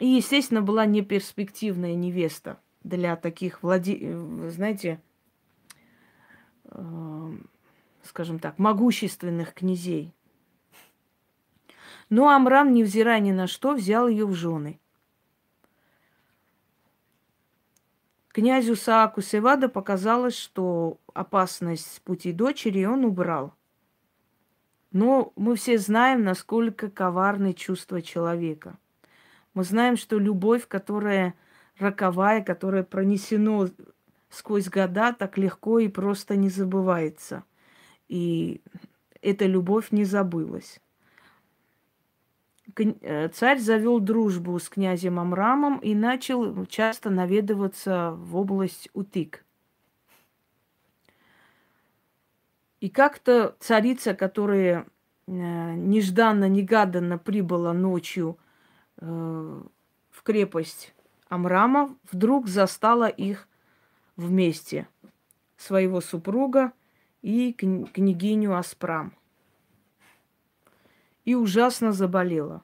И, 0.00 0.08
естественно, 0.08 0.60
была 0.60 0.86
неперспективная 0.86 1.94
невеста 1.94 2.58
для 2.82 3.14
таких, 3.14 3.62
владе... 3.62 4.18
знаете, 4.48 5.00
э, 6.64 7.30
скажем 8.02 8.40
так, 8.40 8.58
могущественных 8.58 9.54
князей. 9.54 10.12
Но 12.10 12.28
Амрам, 12.28 12.74
невзирая 12.74 13.20
ни 13.20 13.30
на 13.30 13.46
что, 13.46 13.74
взял 13.74 14.08
ее 14.08 14.26
в 14.26 14.34
жены. 14.34 14.80
Князю 18.32 18.76
Сааку 18.76 19.22
Севада 19.22 19.68
показалось, 19.68 20.36
что 20.36 20.98
опасность 21.14 21.94
с 21.94 22.00
пути 22.00 22.32
дочери 22.32 22.84
он 22.84 23.04
убрал. 23.04 23.54
Но 24.92 25.32
мы 25.36 25.54
все 25.54 25.78
знаем, 25.78 26.24
насколько 26.24 26.90
коварны 26.90 27.54
чувства 27.54 28.02
человека. 28.02 28.76
Мы 29.54 29.62
знаем, 29.62 29.96
что 29.96 30.18
любовь, 30.18 30.66
которая 30.66 31.34
роковая, 31.78 32.42
которая 32.42 32.82
пронесено 32.82 33.68
сквозь 34.30 34.68
года, 34.68 35.12
так 35.12 35.38
легко 35.38 35.78
и 35.78 35.88
просто 35.88 36.36
не 36.36 36.48
забывается. 36.48 37.44
И 38.08 38.62
эта 39.22 39.46
любовь 39.46 39.92
не 39.92 40.04
забылась. 40.04 40.80
Э, 42.76 43.28
царь 43.28 43.58
завел 43.58 44.00
дружбу 44.00 44.58
с 44.58 44.68
князем 44.68 45.18
Амрамом 45.18 45.78
и 45.78 45.94
начал 45.94 46.66
часто 46.66 47.10
наведываться 47.10 48.12
в 48.12 48.36
область 48.36 48.88
Утык. 48.92 49.44
И 52.80 52.88
как-то 52.88 53.56
царица, 53.60 54.14
которая 54.14 54.86
э, 55.26 55.30
нежданно-негаданно 55.30 57.18
прибыла 57.18 57.72
ночью 57.72 58.38
э, 58.98 59.06
в 59.06 60.22
крепость 60.22 60.94
Амрама, 61.28 61.94
вдруг 62.10 62.48
застала 62.48 63.08
их 63.08 63.48
вместе, 64.16 64.88
своего 65.56 66.00
супруга 66.00 66.72
и 67.22 67.52
княгиню 67.52 68.56
Аспрам 68.56 69.14
и 71.24 71.34
ужасно 71.34 71.92
заболела. 71.92 72.62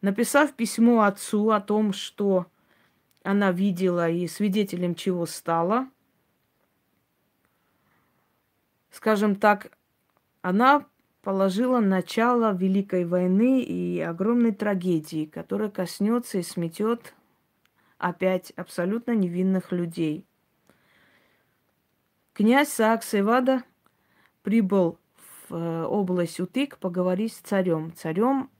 Написав 0.00 0.54
письмо 0.54 1.02
отцу 1.02 1.50
о 1.50 1.60
том, 1.60 1.92
что 1.92 2.46
она 3.22 3.52
видела 3.52 4.08
и 4.10 4.26
свидетелем 4.26 4.94
чего 4.94 5.24
стала, 5.26 5.88
скажем 8.90 9.36
так, 9.36 9.72
она 10.42 10.86
положила 11.22 11.80
начало 11.80 12.54
Великой 12.54 13.06
войны 13.06 13.62
и 13.62 13.98
огромной 14.00 14.52
трагедии, 14.52 15.24
которая 15.24 15.70
коснется 15.70 16.38
и 16.38 16.42
сметет 16.42 17.14
опять 17.96 18.50
абсолютно 18.50 19.12
невинных 19.12 19.72
людей. 19.72 20.26
Князь 22.34 22.68
Саак 22.68 23.02
Севада 23.02 23.64
прибыл 24.42 24.98
э, 25.50 25.84
область 25.84 26.40
Утык 26.40 26.78
поговорить 26.78 27.32
с 27.32 27.38
царем. 27.38 27.92
Царем 27.94 28.50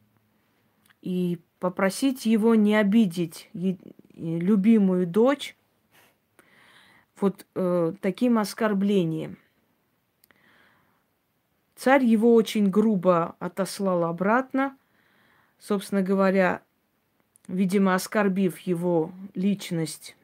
и 1.03 1.39
попросить 1.59 2.27
его 2.27 2.55
не 2.55 2.77
обидеть 2.77 3.51
любимую 4.15 5.07
дочь 5.07 5.57
вот 7.21 7.47
э, 7.55 7.93
таким 8.01 8.39
оскорблением. 8.39 9.39
Царь 11.77 12.05
его 12.05 12.35
очень 12.35 12.71
грубо 12.71 13.37
отослал 13.39 14.05
обратно, 14.05 14.77
собственно 15.59 16.03
говоря, 16.03 16.63
видимо, 17.49 17.95
оскорбив 17.95 18.59
его 18.61 19.13
личность. 19.35 20.17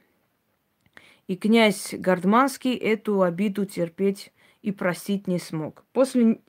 И 1.26 1.36
князь 1.36 1.94
Гардманский 1.94 2.74
эту 2.74 3.22
обиду 3.22 3.64
терпеть 3.64 4.32
и 4.62 4.72
простить 4.72 5.26
не 5.26 5.38
смог. 5.38 5.84
После 5.92 6.40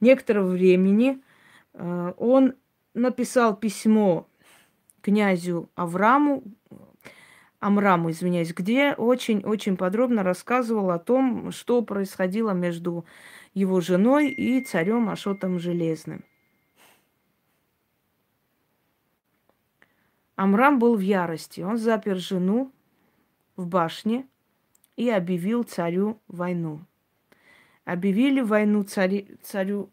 некоторого 0.00 0.48
времени 0.48 1.22
э, 1.74 2.12
он 2.16 2.54
написал 2.94 3.56
письмо 3.56 4.28
князю 5.00 5.70
Авраму, 5.74 6.42
Амраму, 7.60 8.10
извиняюсь, 8.10 8.54
где 8.54 8.94
очень-очень 8.94 9.76
подробно 9.76 10.22
рассказывал 10.22 10.90
о 10.90 10.98
том, 10.98 11.50
что 11.50 11.82
происходило 11.82 12.52
между 12.52 13.04
его 13.52 13.80
женой 13.80 14.30
и 14.30 14.64
царем 14.64 15.10
Ашотом 15.10 15.58
Железным. 15.58 16.24
Амрам 20.36 20.78
был 20.78 20.96
в 20.96 21.00
ярости. 21.00 21.60
Он 21.60 21.76
запер 21.76 22.16
жену 22.16 22.72
в 23.56 23.66
башне 23.66 24.26
и 24.96 25.10
объявил 25.10 25.64
царю 25.64 26.18
войну. 26.28 26.80
Объявили 27.84 28.40
войну 28.40 28.84
цари, 28.84 29.36
царю 29.42 29.90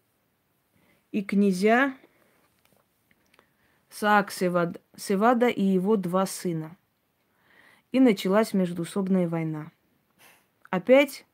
и 1.12 1.23
князья 1.23 1.97
Саак 3.89 4.32
Севада, 4.32 4.80
Севада 4.95 5.47
и 5.47 5.63
его 5.63 5.95
два 5.95 6.26
сына. 6.26 6.78
И 7.91 8.00
началась 8.00 8.54
междусобная 8.54 9.28
война. 9.28 9.71
Опять 10.69 11.26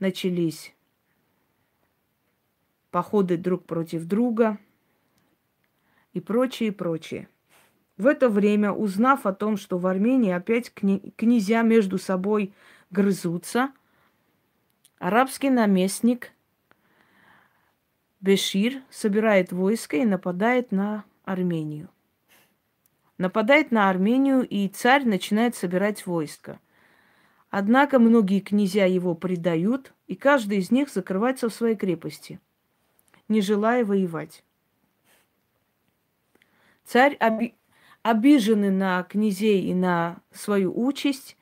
начались 0.00 0.74
походы 2.90 3.36
друг 3.36 3.64
против 3.64 4.04
друга 4.04 4.58
и 6.12 6.20
прочее, 6.20 6.72
прочее. 6.72 7.28
В 7.96 8.06
это 8.06 8.28
время, 8.28 8.72
узнав 8.72 9.24
о 9.24 9.32
том, 9.32 9.56
что 9.56 9.78
в 9.78 9.86
Армении 9.86 10.32
опять 10.32 10.72
князья 10.72 11.62
между 11.62 11.98
собой 11.98 12.52
грызутся, 12.90 13.72
арабский 14.98 15.50
наместник 15.50 16.32
Бешир 18.20 18.82
собирает 18.90 19.52
войско 19.52 19.96
и 19.96 20.04
нападает 20.04 20.72
на 20.72 21.04
Армению. 21.24 21.88
Нападает 23.18 23.70
на 23.70 23.90
Армению, 23.90 24.46
и 24.46 24.66
царь 24.68 25.04
начинает 25.04 25.54
собирать 25.54 26.06
войско. 26.06 26.58
Однако 27.50 27.98
многие 27.98 28.40
князья 28.40 28.86
его 28.86 29.14
предают, 29.14 29.92
и 30.06 30.16
каждый 30.16 30.58
из 30.58 30.70
них 30.70 30.88
закрывается 30.88 31.48
в 31.48 31.54
своей 31.54 31.76
крепости, 31.76 32.40
не 33.28 33.40
желая 33.40 33.84
воевать. 33.84 34.42
Царь 36.84 37.16
оби 37.20 37.54
обиженный 38.04 38.70
на 38.70 39.02
князей 39.02 39.62
и 39.70 39.74
на 39.74 40.20
свою 40.30 40.78
участь, 40.78 41.36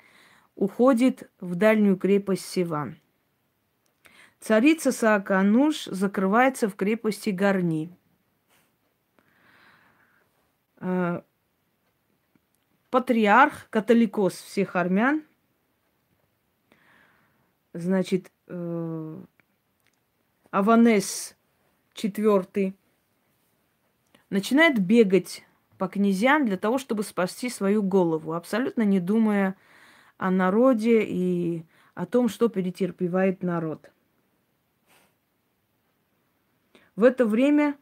уходит 0.54 1.28
в 1.40 1.56
дальнюю 1.56 1.96
крепость 1.96 2.46
Сиван. 2.46 3.01
Царица 4.42 4.90
Саакануш 4.90 5.84
закрывается 5.84 6.68
в 6.68 6.74
крепости 6.74 7.30
Гарни. 7.30 7.96
Э, 10.80 11.22
патриарх, 12.90 13.70
католикос 13.70 14.34
всех 14.34 14.74
армян, 14.74 15.22
значит, 17.72 18.32
э, 18.48 19.22
Аванес 20.50 21.36
IV, 21.94 22.74
начинает 24.28 24.84
бегать 24.84 25.44
по 25.78 25.86
князьям 25.86 26.46
для 26.46 26.56
того, 26.56 26.78
чтобы 26.78 27.04
спасти 27.04 27.48
свою 27.48 27.84
голову, 27.84 28.32
абсолютно 28.32 28.82
не 28.82 28.98
думая 28.98 29.54
о 30.18 30.32
народе 30.32 31.04
и 31.04 31.64
о 31.94 32.06
том, 32.06 32.28
что 32.28 32.48
перетерпевает 32.48 33.44
народ. 33.44 33.92
В 36.96 37.04
это 37.04 37.26
время 37.26 37.76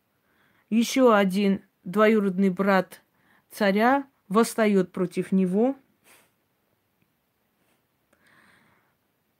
еще 0.68 1.14
один 1.14 1.64
двоюродный 1.84 2.50
брат 2.50 3.02
царя 3.50 4.06
восстает 4.28 4.92
против 4.92 5.32
него. 5.32 5.76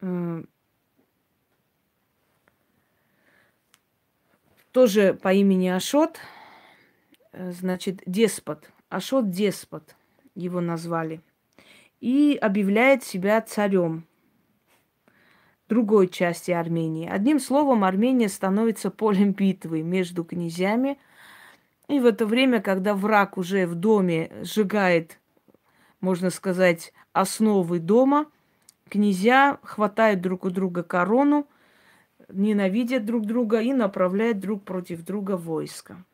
Э, 0.01 0.43
тоже 4.73 5.15
по 5.15 5.33
имени 5.33 5.69
Ашот– 5.69 6.19
Э, 7.33 7.53
значит, 7.53 8.03
деспот, 8.07 8.71
Ашот 8.89 9.31
деспот 9.31 9.95
его 10.35 10.61
назвали, 10.61 11.21
и 12.01 12.39
объявляет 12.41 13.05
себя 13.05 13.41
царем 13.41 14.07
другой 15.71 16.09
части 16.09 16.51
Армении. 16.51 17.09
Одним 17.09 17.39
словом, 17.39 17.85
Армения 17.85 18.29
становится 18.29 18.91
полем 18.91 19.33
битвы 19.33 19.83
между 19.83 20.25
князьями. 20.25 20.99
И 21.87 22.01
в 22.01 22.07
это 22.07 22.27
время, 22.27 22.61
когда 22.61 22.95
враг 22.95 23.39
уже 23.39 23.67
в 23.67 23.77
доме 23.77 24.33
сжигает, 24.43 25.21
можно 26.01 26.31
сказать, 26.31 26.93
основы 27.13 27.79
дома, 27.79 28.27
князья 28.89 29.61
хватают 29.63 30.21
друг 30.21 30.45
у 30.45 30.51
друга 30.51 30.83
корону, 30.83 31.47
ненавидят 32.29 33.05
друг 33.05 33.25
друга 33.25 33.61
и 33.61 33.73
направляют 33.73 34.41
друг 34.41 34.65
против 34.65 35.05
друга 35.05 35.37
войска. 35.37 36.05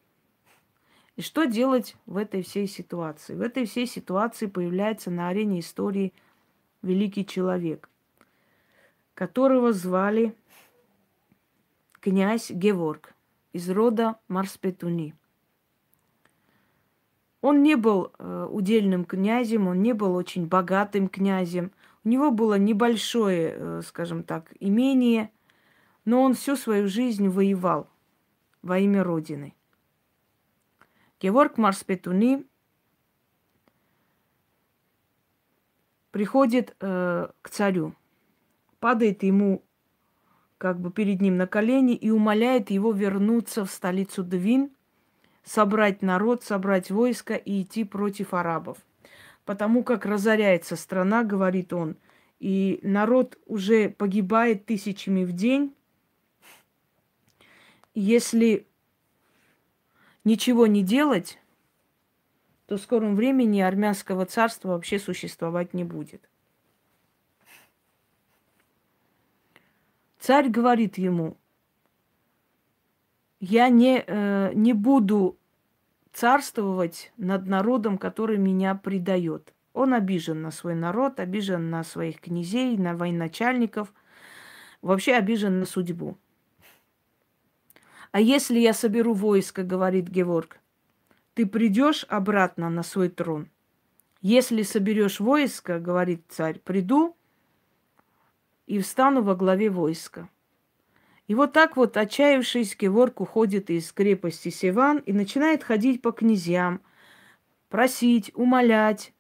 И 1.17 1.23
что 1.23 1.47
делать 1.47 1.97
в 2.05 2.19
этой 2.19 2.43
всей 2.43 2.67
ситуации? 2.67 3.35
В 3.35 3.41
этой 3.41 3.65
всей 3.65 3.87
ситуации 3.87 4.47
появляется 4.47 5.11
на 5.11 5.29
арене 5.29 5.61
истории 5.61 6.13
великий 6.83 7.25
человек, 7.25 7.89
которого 9.17 9.73
звали 9.73 10.37
князь 12.01 12.51
Геворг 12.51 13.15
из 13.53 13.69
рода 13.71 14.19
Марспетуни. 14.29 15.15
Он 17.41 17.63
не 17.63 17.77
был 17.77 18.13
э, 18.19 18.49
удельным 18.51 19.07
князем, 19.07 19.69
он 19.69 19.81
не 19.83 19.95
был 19.95 20.15
очень 20.15 20.47
богатым 20.47 21.09
князем. 21.09 21.73
У 22.05 22.11
него 22.11 22.31
было 22.31 22.59
небольшое, 22.59 23.55
э, 23.57 23.83
скажем 23.87 24.23
так, 24.23 24.53
имение, 24.61 25.31
но 26.05 26.23
он 26.23 26.35
всю 26.35 26.55
свою 26.55 26.87
жизнь 26.87 27.29
воевал 27.29 27.89
во 28.61 28.79
имя 28.79 29.03
Родины. 29.03 29.55
Геворг 31.21 31.57
Марспетуни 31.57 32.45
приходит 36.11 36.77
э, 36.81 37.29
к 37.41 37.49
царю, 37.49 37.95
падает 38.81 39.23
ему 39.23 39.63
как 40.59 40.81
бы 40.81 40.91
перед 40.91 41.21
ним 41.21 41.37
на 41.37 41.47
колени 41.47 41.95
и 41.95 42.11
умоляет 42.11 42.71
его 42.71 42.93
вернуться 42.93 43.65
в 43.65 43.71
столицу 43.71 44.25
Двин, 44.25 44.71
собрать 45.45 46.03
народ, 46.03 46.43
собрать 46.43 46.91
войско 46.91 47.35
и 47.35 47.63
идти 47.63 47.85
против 47.85 48.35
арабов. 48.35 48.79
Потому 49.45 49.85
как 49.85 50.07
разоряется 50.07 50.77
страна, 50.77 51.23
говорит 51.23 51.73
он, 51.73 51.97
и 52.41 52.81
народ 52.83 53.39
уже 53.47 53.89
погибает 53.91 54.67
тысячами 54.67 55.25
в 55.25 55.33
день. 55.33 55.75
Если 57.95 58.67
ничего 60.25 60.67
не 60.67 60.83
делать, 60.83 61.39
то 62.67 62.77
в 62.77 62.81
скором 62.81 63.15
времени 63.15 63.61
армянского 63.61 64.27
царства 64.27 64.71
вообще 64.71 64.99
существовать 64.99 65.73
не 65.73 65.85
будет. 65.85 66.29
Царь 70.27 70.49
говорит 70.49 70.99
ему, 70.99 71.37
я 73.39 73.69
не, 73.69 74.03
э, 74.05 74.51
не 74.55 74.73
буду 74.73 75.39
царствовать 76.13 77.13
над 77.17 77.47
народом, 77.47 77.97
который 77.97 78.37
меня 78.37 78.75
предает. 78.75 79.55
Он 79.73 79.95
обижен 79.95 80.43
на 80.43 80.51
свой 80.51 80.75
народ, 80.75 81.21
обижен 81.21 81.71
на 81.71 81.85
своих 81.85 82.21
князей, 82.21 82.77
на 82.77 82.97
военачальников, 82.97 83.95
вообще 84.83 85.15
обижен 85.15 85.61
на 85.61 85.65
судьбу. 85.65 86.19
А 88.11 88.21
если 88.21 88.59
я 88.59 88.73
соберу 88.73 89.15
войско, 89.15 89.63
говорит 89.63 90.09
Геворг, 90.09 90.59
ты 91.35 91.47
придешь 91.47 92.05
обратно 92.09 92.69
на 92.69 92.83
свой 92.83 93.11
трон. 93.11 93.49
Если 94.23 94.63
соберешь 94.63 95.21
войско, 95.21 95.79
говорит 95.79 96.25
царь, 96.31 96.59
приду 96.59 97.16
и 98.67 98.79
встану 98.81 99.23
во 99.23 99.35
главе 99.35 99.71
войска. 99.71 100.29
И 101.29 101.35
вот 101.35 101.53
так 101.53 101.77
вот, 101.77 101.97
отчаявшись, 101.97 102.77
Геворг 102.79 103.21
уходит 103.21 103.71
из 103.71 103.93
крепости 103.93 104.49
Севан 104.49 104.99
и 104.99 105.13
начинает 105.13 105.65
ходить 105.65 106.01
по 106.01 106.13
князьям, 106.13 106.81
просить, 107.69 108.31
умолять, 108.35 109.13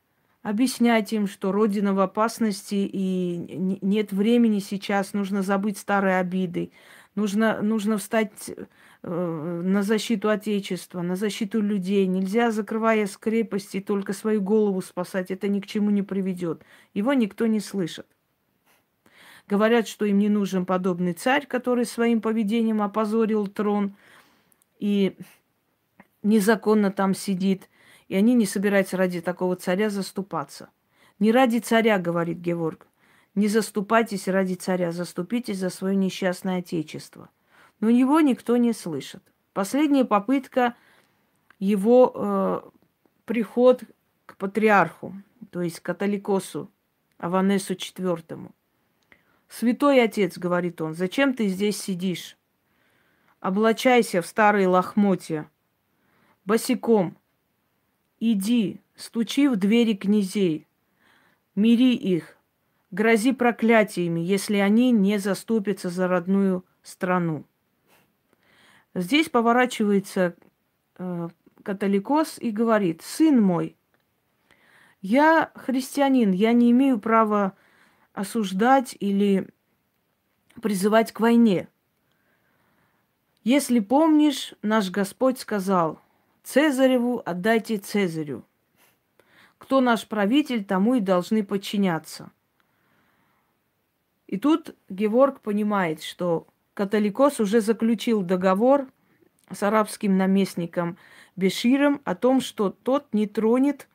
объяснять 0.43 1.13
им, 1.13 1.27
что 1.27 1.51
Родина 1.51 1.95
в 1.95 2.01
опасности 2.01 2.77
и 2.77 3.79
нет 3.83 4.13
времени 4.13 4.61
сейчас, 4.61 5.15
нужно 5.15 5.43
забыть 5.43 5.79
старые 5.79 6.19
обиды, 6.19 6.71
нужно, 7.17 7.61
нужно 7.61 7.99
встать 7.99 8.53
э, 9.03 9.63
на 9.65 9.83
защиту 9.83 10.31
Отечества, 10.31 11.03
на 11.03 11.17
защиту 11.17 11.61
людей. 11.61 12.07
Нельзя, 12.07 12.53
закрывая 12.53 13.07
с 13.07 13.17
крепости, 13.17 13.81
только 13.81 14.13
свою 14.13 14.41
голову 14.41 14.81
спасать. 14.81 15.33
Это 15.33 15.49
ни 15.49 15.59
к 15.59 15.67
чему 15.67 15.91
не 15.91 16.03
приведет. 16.03 16.63
Его 16.95 17.13
никто 17.15 17.49
не 17.49 17.59
слышит. 17.59 18.07
Говорят, 19.49 19.87
что 19.87 20.05
им 20.05 20.19
не 20.19 20.29
нужен 20.29 20.67
подобный 20.67 21.13
царь, 21.13 21.47
который 21.47 21.87
своим 21.87 22.21
поведением 22.21 22.83
опозорил 22.83 23.47
трон 23.47 23.95
и 24.79 25.17
незаконно 26.23 26.91
там 26.91 27.15
сидит– 27.15 27.69
и 28.09 28.15
они 28.15 28.35
не 28.35 28.47
собираются 28.47 28.97
ради 28.97 29.21
такого 29.21 29.57
царя 29.57 29.91
заступаться. 29.91 30.71
Не 31.19 31.33
ради 31.33 31.59
царя, 31.59 31.99
говорит 31.99 32.39
Геворг. 32.39 32.87
Не 33.35 33.49
заступайтесь 33.49 34.29
ради 34.29 34.55
царя, 34.55 34.93
заступитесь 34.93 35.59
за 35.59 35.71
свое 35.71 35.97
несчастное 35.97 36.59
отечество. 36.59 37.31
Но 37.81 37.89
его 37.89 38.21
никто 38.21 38.57
не 38.57 38.73
слышит. 38.73 39.23
Последняя 39.53 40.05
попытка 40.05 40.75
его 41.59 42.13
э, 42.15 42.61
приход 43.25 43.83
к 44.25 44.37
патриарху, 44.37 45.15
то 45.51 45.63
есть 45.63 45.81
католикосу 45.81 46.71
Аванесу 47.19 47.75
IV. 47.75 48.51
«Святой 49.49 50.03
отец,— 50.03 50.39
говорит 50.39 50.81
он,— 50.81 50.95
зачем 50.95 51.35
ты 51.35 51.49
здесь 51.49 51.81
сидишь? 51.81 52.37
Облачайся 53.41 54.23
в 54.23 54.27
старые 54.27 54.67
лохмотья, 54.67 55.49
босиком, 56.45 57.17
Иди, 58.19 58.81
стучи 58.95 59.47
в 59.47 59.57
двери 59.57 59.93
князей, 59.95 60.67
мири 61.55 61.95
их, 61.95 62.39
грози 62.91 63.33
проклятиями, 63.33 64.21
если 64.21 64.57
они 64.57 64.91
не 64.91 65.19
заступятся 65.19 65.91
за 65.91 66.09
родную 66.09 66.65
страну. 66.83 67.45
Здесь 68.95 69.29
поворачивается 69.29 70.35
э, 70.97 71.29
католикос 71.63 72.39
и 72.39 72.51
говорит, 72.51 73.03
сын 73.03 73.43
мой, 73.43 73.77
я 75.03 75.53
христианин, 75.55 76.33
я 76.33 76.55
не 76.55 76.71
имею 76.71 76.99
права 76.99 77.55
осуждать 78.17 78.97
или 78.99 79.49
призывать 80.61 81.13
к 81.13 81.21
войне. 81.21 81.69
Если 83.45 83.79
помнишь, 83.79 84.55
наш 84.63 84.91
Господь 84.91 85.39
сказал– 85.39 86.01
Цезареву 86.47 87.23
отдайте 87.25 87.77
Цезарю. 87.77 88.45
Кто 89.59 89.81
наш 89.81 90.07
правитель, 90.07 90.65
тому 90.65 90.95
и 90.95 91.01
должны 91.01 91.43
подчиняться. 91.43 92.31
И 94.29 94.39
тут 94.39 94.77
Геворг 94.89 95.41
понимает, 95.41 96.05
что 96.05 96.47
католикос 96.75 97.41
уже 97.41 97.61
заключил 97.61 98.23
договор 98.23 98.87
с 99.51 99.61
арабским 99.65 100.17
наместником 100.17 100.99
Беширом 101.35 102.01
о 102.05 102.15
том, 102.15 102.41
что 102.41 102.71
тот 102.71 103.13
не 103.13 103.27
тронет 103.27 103.89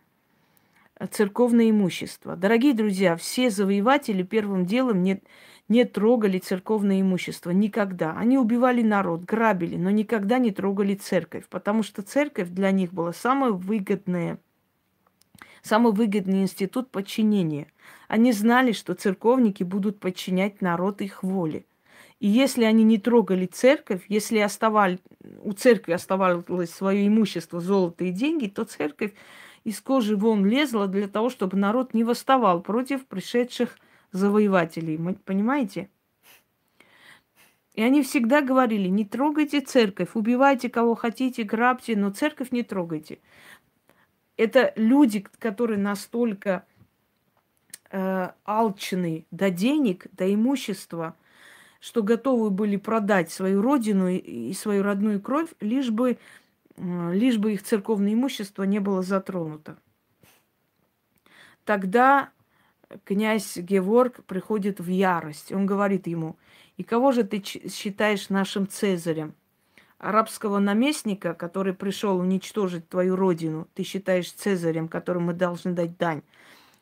церковное 1.07 1.69
имущество. 1.69 2.35
Дорогие 2.35 2.73
друзья, 2.73 3.15
все 3.15 3.49
завоеватели 3.49 4.23
первым 4.23 4.65
делом 4.65 5.03
не, 5.03 5.21
не 5.67 5.85
трогали 5.85 6.37
церковное 6.37 7.01
имущество. 7.01 7.51
Никогда. 7.51 8.11
Они 8.17 8.37
убивали 8.37 8.81
народ, 8.81 9.23
грабили, 9.23 9.77
но 9.77 9.89
никогда 9.89 10.37
не 10.37 10.51
трогали 10.51 10.95
церковь, 10.95 11.45
потому 11.49 11.83
что 11.83 12.01
церковь 12.01 12.49
для 12.49 12.71
них 12.71 12.93
была 12.93 13.13
самое 13.13 13.53
выгодное, 13.53 14.39
самый 15.61 15.93
выгодный 15.93 16.41
институт 16.41 16.91
подчинения. 16.91 17.67
Они 18.07 18.31
знали, 18.31 18.71
что 18.71 18.93
церковники 18.93 19.63
будут 19.63 19.99
подчинять 19.99 20.61
народ 20.61 21.01
их 21.01 21.23
воле. 21.23 21.65
И 22.19 22.27
если 22.27 22.65
они 22.65 22.83
не 22.83 22.99
трогали 22.99 23.47
церковь, 23.47 24.03
если 24.07 24.37
оставали, 24.37 24.99
у 25.41 25.53
церкви 25.53 25.93
оставалось 25.93 26.69
свое 26.69 27.07
имущество, 27.07 27.59
золото 27.59 28.03
и 28.03 28.11
деньги, 28.11 28.45
то 28.45 28.63
церковь 28.63 29.13
из 29.63 29.79
кожи 29.81 30.15
вон 30.15 30.45
лезла 30.45 30.87
для 30.87 31.07
того, 31.07 31.29
чтобы 31.29 31.57
народ 31.57 31.93
не 31.93 32.03
восставал 32.03 32.61
против 32.61 33.05
пришедших 33.05 33.77
завоевателей. 34.11 34.97
Понимаете? 35.25 35.89
И 37.73 37.81
они 37.81 38.03
всегда 38.03 38.41
говорили, 38.41 38.89
не 38.89 39.05
трогайте 39.05 39.61
церковь, 39.61 40.09
убивайте 40.13 40.69
кого 40.69 40.95
хотите, 40.95 41.43
грабьте, 41.43 41.95
но 41.95 42.09
церковь 42.09 42.51
не 42.51 42.63
трогайте. 42.63 43.19
Это 44.35 44.73
люди, 44.75 45.25
которые 45.39 45.77
настолько 45.77 46.65
э, 47.91 48.29
алчны 48.43 49.25
до 49.31 49.49
денег, 49.49 50.07
до 50.11 50.33
имущества, 50.33 51.15
что 51.79 52.03
готовы 52.03 52.49
были 52.49 52.75
продать 52.75 53.31
свою 53.31 53.61
родину 53.61 54.09
и 54.09 54.53
свою 54.53 54.83
родную 54.83 55.21
кровь, 55.21 55.49
лишь 55.61 55.89
бы, 55.89 56.17
лишь 56.77 57.37
бы 57.37 57.53
их 57.53 57.63
церковное 57.63 58.13
имущество 58.13 58.63
не 58.63 58.79
было 58.79 59.01
затронуто. 59.01 59.77
Тогда 61.65 62.29
князь 63.05 63.57
Геворг 63.57 64.23
приходит 64.25 64.79
в 64.79 64.87
ярость. 64.87 65.51
Он 65.51 65.65
говорит 65.65 66.07
ему, 66.07 66.37
и 66.77 66.83
кого 66.83 67.11
же 67.11 67.23
ты 67.23 67.41
считаешь 67.43 68.29
нашим 68.29 68.67
Цезарем? 68.67 69.35
Арабского 69.99 70.57
наместника, 70.57 71.35
который 71.35 71.75
пришел 71.75 72.17
уничтожить 72.17 72.89
твою 72.89 73.15
родину, 73.15 73.67
ты 73.75 73.83
считаешь 73.83 74.31
Цезарем, 74.31 74.87
которому 74.87 75.27
мы 75.27 75.33
должны 75.33 75.73
дать 75.73 75.95
дань. 75.97 76.23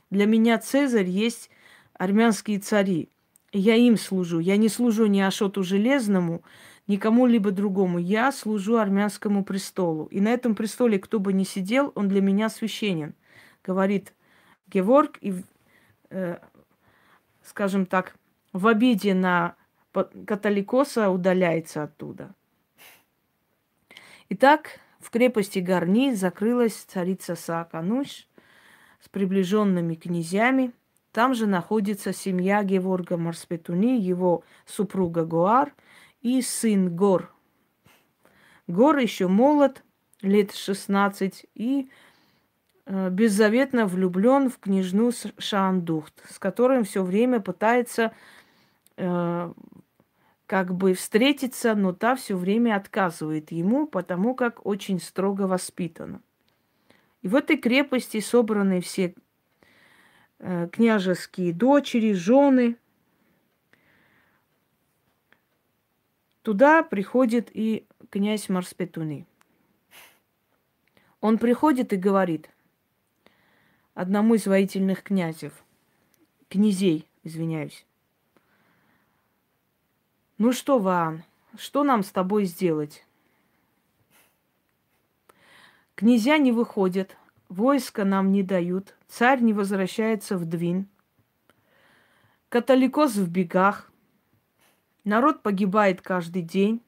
Для 0.10 0.26
меня 0.26 0.58
Цезарь 0.58 1.10
есть 1.10 1.50
армянские 1.94 2.60
цари. 2.60 3.10
Я 3.52 3.76
им 3.76 3.98
служу. 3.98 4.40
Я 4.40 4.56
не 4.56 4.70
служу 4.70 5.06
ни 5.08 5.20
Ашоту 5.20 5.64
Железному, 5.64 6.44
ни 6.90 6.98
кому-либо 6.98 7.52
другому. 7.52 8.00
Я 8.00 8.32
служу 8.32 8.78
армянскому 8.78 9.44
престолу. 9.44 10.06
И 10.06 10.20
на 10.20 10.30
этом 10.30 10.56
престоле, 10.56 10.98
кто 10.98 11.20
бы 11.20 11.34
ни 11.34 11.44
сидел, 11.44 11.92
он 11.94 12.10
для 12.10 12.20
меня 12.20 12.50
священен. 12.50 13.14
Говорит 13.64 14.16
Геворг, 14.68 15.20
и 15.22 15.36
э, 16.10 16.40
скажем 17.44 17.86
так, 17.86 18.16
в 18.54 18.66
обиде 18.66 19.14
на 19.14 19.56
католикоса 20.26 21.12
удаляется 21.12 21.84
оттуда. 21.84 22.34
Итак, 24.30 24.80
в 25.00 25.12
крепости 25.12 25.60
Гарни 25.60 26.14
закрылась 26.14 26.74
царица 26.74 27.36
Саакануш 27.36 28.28
с 29.00 29.10
приближенными 29.10 29.94
князьями. 29.94 30.72
Там 31.12 31.36
же 31.36 31.46
находится 31.46 32.14
семья 32.14 32.64
Геворга 32.64 33.16
Марспетуни, 33.16 34.00
его 34.00 34.44
супруга 34.66 35.24
Гуар 35.24 35.72
и 36.22 36.42
сын 36.42 36.96
Гор. 36.96 37.34
Гор 38.68 38.98
еще 38.98 39.28
молод, 39.28 39.84
лет 40.22 40.54
16, 40.54 41.46
и 41.56 41.90
Э, 42.92 43.10
беззаветно 43.12 43.86
влюблен 43.86 44.50
в 44.50 44.58
княжну 44.58 45.12
Шандухт, 45.38 46.24
с 46.28 46.40
которым 46.40 46.84
все 46.84 47.04
время 47.04 47.40
пытается 47.40 48.14
э, 48.98 49.54
как 50.48 50.74
бы 50.74 50.96
встретиться, 50.96 51.76
но 51.76 51.94
та 51.94 52.16
все 52.16 52.36
время 52.36 52.76
отказывает 52.76 53.52
ему, 53.52 53.86
потому 53.86 54.34
как 54.34 54.66
очень 54.66 55.00
строго 55.00 55.44
воспитана. 55.44 56.20
И 57.22 57.28
в 57.28 57.36
этой 57.36 57.58
крепости 57.58 58.22
собраны 58.22 58.82
все 58.82 59.14
э, 60.40 60.68
княжеские 60.72 61.54
дочери, 61.54 62.14
жены. 62.14 62.76
Туда 66.42 66.84
приходит 66.84 67.50
и 67.54 67.86
князь 68.10 68.50
Марспетуни. 68.50 69.26
Он 71.22 71.38
приходит 71.38 71.94
и 71.94 71.98
говорит– 71.98 72.50
одному 74.00 74.36
из 74.36 74.48
воительных 74.48 75.04
князев, 75.04 75.52
князей, 76.48 77.06
извиняюсь. 77.24 77.86
Ну 80.38 80.54
что, 80.54 80.80
Ваан, 80.80 81.24
что 81.58 81.84
нам 81.84 82.04
с 82.04 82.10
тобой 82.10 82.46
сделать? 82.46 83.06
Князья 85.96 86.38
не 86.38 86.54
выходят, 86.54 87.18
войска 87.50 88.06
нам 88.06 88.32
не 88.32 88.42
дают, 88.42 88.96
царь 89.10 89.42
не 89.42 89.52
возвращается 89.52 90.38
в 90.38 90.46
Двин, 90.46 90.88
католикос 92.48 93.16
в 93.16 93.30
бегах, 93.30 93.89
народ 95.10 95.44
погибает 95.44 96.02
каждый 96.02 96.44
день, 96.44 96.82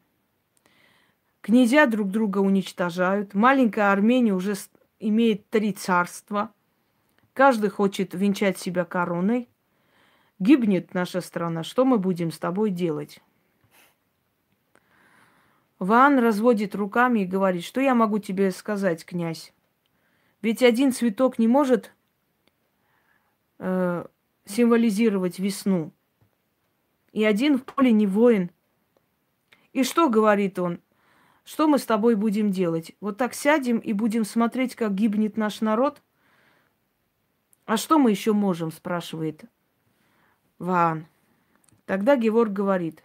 князья 1.42 1.86
друг 1.88 2.10
друга 2.10 2.38
уничтожают, 2.38 3.34
маленькая 3.34 3.92
Армения 3.92 4.34
уже 4.34 4.56
имеет 5.00 5.50
три 5.50 5.74
царства– 5.74 6.52
Каждый 7.34 7.70
хочет 7.70 8.14
венчать 8.14 8.58
себя 8.58 8.84
короной. 8.84 9.48
Гибнет 10.40 10.94
наша 10.94 11.22
страна. 11.22 11.64
Что 11.64 11.86
мы 11.86 11.98
будем 11.98 12.32
с 12.32 12.40
тобой 12.40 12.72
делать? 12.72 13.22
Ван 15.80 16.20
разводит 16.20 16.76
руками 16.76 17.22
и 17.22 17.26
говорит, 17.26 17.64
что 17.64 17.80
я 17.80 17.96
могу 17.96 18.20
тебе 18.20 18.52
сказать, 18.52 19.06
князь? 19.06 19.54
Ведь 20.42 20.62
один 20.62 20.92
цветок 20.92 21.40
не 21.40 21.48
может 21.48 21.94
э, 23.60 24.06
символизировать 24.46 25.40
весну. 25.40 25.92
И 27.12 27.24
один 27.24 27.58
в 27.58 27.64
поле 27.64 27.92
не 27.92 28.08
воин. 28.08 28.52
И 29.74 29.84
что 29.84 30.10
говорит 30.10 30.60
он? 30.60 30.80
Что 31.44 31.68
мы 31.68 31.80
с 31.80 31.86
тобой 31.86 32.16
будем 32.16 32.52
делать? 32.52 32.94
Вот 33.02 33.18
так 33.18 33.34
сядем 33.34 33.80
и 33.80 33.94
будем 33.94 34.24
смотреть, 34.24 34.76
как 34.76 34.94
гибнет 34.94 35.38
наш 35.38 35.62
народ? 35.62 36.02
А 37.66 37.78
что 37.78 38.00
мы 38.00 38.12
еще 38.12 38.34
можем, 38.34 38.72
спрашивает 38.72 39.46
Ваан. 40.60 41.08
Тогда 41.86 42.16
Геворг 42.16 42.52
говорит, 42.52 43.04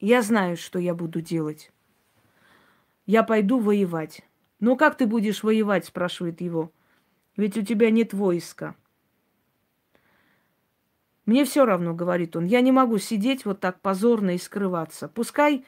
я 0.00 0.22
знаю, 0.22 0.56
что 0.56 0.78
я 0.78 0.94
буду 0.94 1.20
делать. 1.20 1.72
Я 3.06 3.22
пойду 3.22 3.58
воевать. 3.58 4.22
Но 4.60 4.76
как 4.76 4.96
ты 4.96 5.06
будешь 5.06 5.42
воевать, 5.42 5.84
спрашивает 5.84 6.40
его. 6.40 6.72
Ведь 7.36 7.56
у 7.56 7.62
тебя 7.62 7.90
нет 7.90 8.12
войска. 8.12 8.74
Мне 11.28 11.44
все 11.44 11.66
равно, 11.66 11.92
говорит 11.92 12.36
он, 12.36 12.46
я 12.46 12.62
не 12.62 12.72
могу 12.72 12.96
сидеть 12.96 13.44
вот 13.44 13.60
так 13.60 13.82
позорно 13.82 14.34
и 14.34 14.38
скрываться. 14.38 15.08
Пускай 15.08 15.66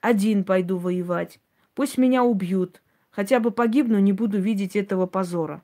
один 0.00 0.44
пойду 0.44 0.78
воевать, 0.78 1.40
пусть 1.74 1.98
меня 1.98 2.24
убьют, 2.24 2.80
хотя 3.10 3.38
бы 3.38 3.50
погибну, 3.50 3.98
не 3.98 4.14
буду 4.14 4.40
видеть 4.40 4.76
этого 4.76 5.04
позора. 5.04 5.62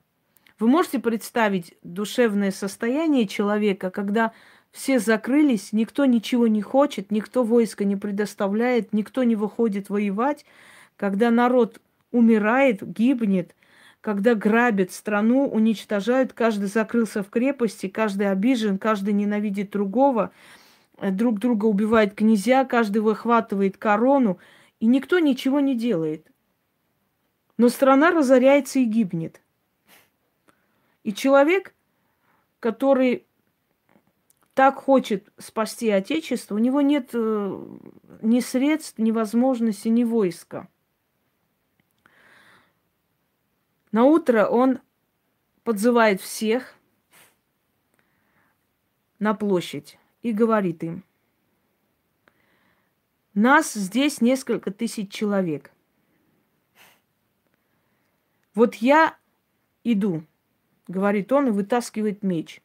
Вы 0.59 0.67
можете 0.67 0.99
представить 0.99 1.73
душевное 1.81 2.51
состояние 2.51 3.25
человека, 3.25 3.89
когда 3.89 4.31
все 4.69 4.99
закрылись, 4.99 5.73
никто 5.73 6.05
ничего 6.05 6.45
не 6.45 6.61
хочет, 6.61 7.09
никто 7.09 7.43
войска 7.43 7.83
не 7.83 7.95
предоставляет, 7.95 8.93
никто 8.93 9.23
не 9.23 9.35
выходит 9.35 9.89
воевать, 9.89 10.45
когда 10.97 11.31
народ 11.31 11.81
умирает, 12.11 12.87
гибнет, 12.87 13.55
когда 14.01 14.33
грабят 14.33 14.91
страну, 14.91 15.47
уничтожают, 15.47 16.33
каждый 16.33 16.65
закрылся 16.65 17.21
в 17.21 17.29
крепости, 17.29 17.87
каждый 17.87 18.29
обижен, 18.29 18.79
каждый 18.79 19.13
ненавидит 19.13 19.69
другого, 19.69 20.31
э, 20.97 21.11
друг 21.11 21.39
друга 21.39 21.65
убивает 21.65 22.15
князья, 22.15 22.65
каждый 22.65 23.03
выхватывает 23.03 23.77
корону, 23.77 24.39
и 24.79 24.87
никто 24.87 25.19
ничего 25.19 25.59
не 25.59 25.75
делает. 25.75 26.27
Но 27.57 27.69
страна 27.69 28.09
разоряется 28.09 28.79
и 28.79 28.85
гибнет. 28.85 29.39
И 31.03 31.13
человек, 31.13 31.75
который 32.59 33.25
так 34.55 34.75
хочет 34.77 35.31
спасти 35.37 35.89
Отечество, 35.91 36.55
у 36.55 36.57
него 36.57 36.81
нет 36.81 37.11
э, 37.13 37.65
ни 38.23 38.39
средств, 38.39 38.97
ни 38.97 39.11
возможности, 39.11 39.89
ни 39.89 40.03
войска. 40.03 40.67
На 43.91 44.05
утро 44.05 44.47
он 44.47 44.79
подзывает 45.63 46.21
всех 46.21 46.75
на 49.19 49.33
площадь 49.33 49.97
и 50.21 50.31
говорит 50.31 50.83
им, 50.83 51.03
нас 53.33 53.73
здесь 53.73 54.21
несколько 54.21 54.71
тысяч 54.71 55.11
человек. 55.11 55.71
Вот 58.53 58.75
я 58.75 59.17
иду, 59.83 60.25
говорит 60.87 61.31
он 61.31 61.47
и 61.47 61.51
вытаскивает 61.51 62.23
меч. 62.23 62.61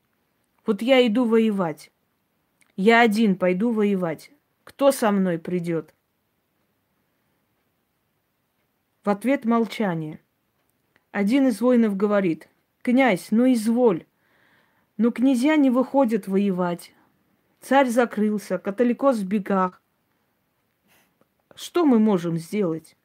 Вот 0.65 0.83
я 0.83 1.07
иду 1.07 1.25
воевать. 1.25 1.93
Я 2.75 3.01
один 3.01 3.37
пойду 3.37 3.73
воевать. 3.73 4.33
Кто 4.65 4.91
со 4.91 5.12
мной 5.12 5.39
придет? 5.39 5.95
В 9.05 9.11
ответ 9.11 9.45
молчание. 9.45 10.21
Один 11.17 11.47
из 11.47 11.63
воинов 11.63 11.97
говорит, 11.97 12.47
князь, 12.83 13.29
ну 13.31 13.51
изволь, 13.51 14.05
но 14.99 15.11
князья 15.11 15.57
не 15.57 15.71
выходят 15.71 16.29
воевать. 16.29 16.93
Царь 17.63 17.89
закрылся, 17.89 18.59
католикос 18.59 19.21
в 19.21 19.27
бегах. 19.27 19.81
Что 21.55 21.87
мы 21.87 21.99
можем 21.99 22.37
сделать? 22.37 22.99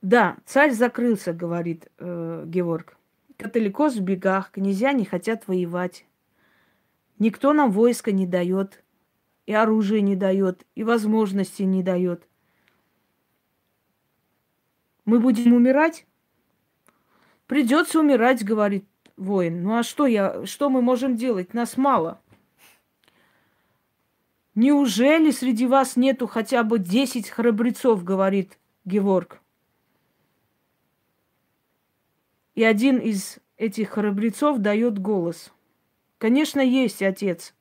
Да, 0.00 0.36
царь 0.46 0.70
закрылся, 0.70 1.32
говорит 1.32 1.88
э, 1.98 2.44
Георг. 2.46 2.96
Католикос 3.36 3.96
в 3.96 4.02
бегах, 4.02 4.52
князья 4.52 4.92
не 4.92 5.04
хотят 5.04 5.48
воевать. 5.48 6.06
Никто 7.18 7.52
нам 7.52 7.72
войска 7.72 8.12
не 8.12 8.28
дает, 8.28 8.84
и 9.46 9.54
оружие 9.54 10.02
не 10.02 10.14
дает, 10.14 10.64
и 10.76 10.84
возможности 10.84 11.64
не 11.64 11.82
дает. 11.82 12.28
Мы 15.10 15.18
будем 15.18 15.54
умирать? 15.54 16.06
Придется 17.48 17.98
умирать, 17.98 18.44
говорит 18.44 18.84
воин. 19.16 19.60
Ну 19.64 19.76
а 19.76 19.82
что 19.82 20.06
я, 20.06 20.46
что 20.46 20.70
мы 20.70 20.82
можем 20.82 21.16
делать? 21.16 21.52
Нас 21.52 21.76
мало. 21.76 22.20
Неужели 24.54 25.32
среди 25.32 25.66
вас 25.66 25.96
нету 25.96 26.28
хотя 26.28 26.62
бы 26.62 26.78
десять 26.78 27.28
храбрецов, 27.28 28.04
говорит 28.04 28.56
Геворг. 28.84 29.40
И 32.54 32.62
один 32.62 32.98
из 32.98 33.40
этих 33.56 33.90
храбрецов 33.90 34.58
дает 34.58 35.00
голос. 35.00 35.52
Конечно, 36.18 36.60
есть, 36.60 37.02
отец. 37.02 37.52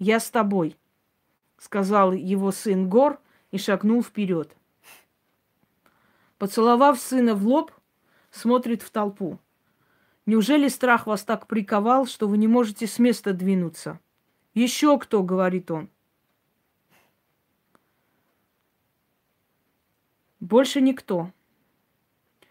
Я 0.00 0.18
с 0.18 0.28
тобой, 0.28 0.76
сказал 1.56 2.12
его 2.12 2.50
сын 2.50 2.88
Гор 2.88 3.20
и 3.52 3.58
шагнул 3.58 4.02
вперед. 4.02 4.56
Поцеловав 6.38 7.00
сына 7.00 7.34
в 7.34 7.46
лоб, 7.46 7.72
смотрит 8.30 8.82
в 8.82 8.90
толпу. 8.90 9.38
Неужели 10.26 10.68
страх 10.68 11.06
вас 11.06 11.24
так 11.24 11.46
приковал, 11.46 12.06
что 12.06 12.28
вы 12.28 12.36
не 12.36 12.48
можете 12.48 12.86
с 12.86 12.98
места 12.98 13.32
двинуться? 13.32 14.00
Еще 14.54 14.98
кто, 14.98 15.22
говорит 15.22 15.70
он. 15.70 15.88
Больше 20.40 20.80
никто. 20.80 21.32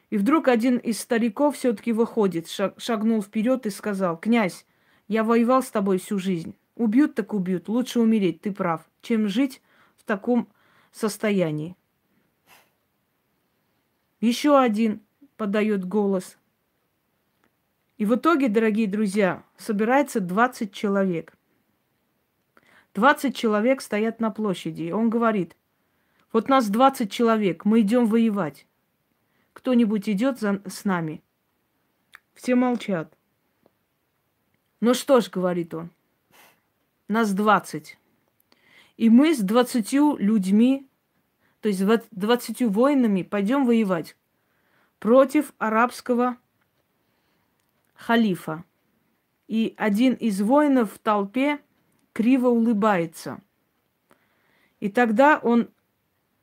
И 0.09 0.17
вдруг 0.17 0.47
один 0.47 0.77
из 0.77 0.99
стариков 0.99 1.55
все-таки 1.55 1.91
выходит, 1.91 2.47
шагнул 2.77 3.21
вперед 3.21 3.65
и 3.65 3.69
сказал, 3.69 4.17
князь, 4.17 4.65
я 5.07 5.23
воевал 5.23 5.61
с 5.61 5.69
тобой 5.69 5.99
всю 5.99 6.17
жизнь. 6.17 6.55
Убьют 6.75 7.15
так 7.15 7.33
убьют, 7.33 7.67
лучше 7.67 7.99
умереть, 7.99 8.41
ты 8.41 8.51
прав, 8.51 8.89
чем 9.01 9.27
жить 9.27 9.61
в 9.95 10.03
таком 10.03 10.47
состоянии. 10.91 11.75
Еще 14.25 14.59
один 14.59 15.03
подает 15.37 15.85
голос. 15.85 16.35
И 17.99 18.05
в 18.05 18.15
итоге, 18.15 18.49
дорогие 18.49 18.87
друзья, 18.87 19.43
собирается 19.55 20.19
20 20.19 20.73
человек. 20.73 21.37
20 22.95 23.35
человек 23.35 23.81
стоят 23.81 24.19
на 24.19 24.31
площади. 24.31 24.89
Он 24.89 25.11
говорит, 25.11 25.55
вот 26.33 26.49
нас 26.49 26.69
20 26.69 27.11
человек, 27.11 27.65
мы 27.65 27.81
идем 27.81 28.07
воевать. 28.07 28.65
Кто-нибудь 29.53 30.09
идет 30.09 30.39
за, 30.39 30.59
с 30.65 30.85
нами? 30.85 31.21
Все 32.33 32.55
молчат. 32.55 33.15
Ну 34.81 34.95
что 34.95 35.21
ж, 35.21 35.29
говорит 35.29 35.75
он, 35.75 35.91
нас 37.07 37.31
20. 37.31 37.95
И 38.97 39.09
мы 39.11 39.35
с 39.35 39.39
20 39.41 39.93
людьми 40.17 40.89
то 41.65 41.69
есть 41.69 41.81
двадцатью 42.11 42.69
воинами 42.69 43.23
пойдем 43.23 43.65
воевать 43.65 44.15
против 44.99 45.51
арабского 45.57 46.37
халифа. 47.95 48.63
И 49.47 49.73
один 49.75 50.13
из 50.13 50.39
воинов 50.43 50.93
в 50.93 50.99
толпе 50.99 51.59
криво 52.13 52.49
улыбается. 52.49 53.41
И 54.79 54.89
тогда 54.89 55.39
он 55.39 55.71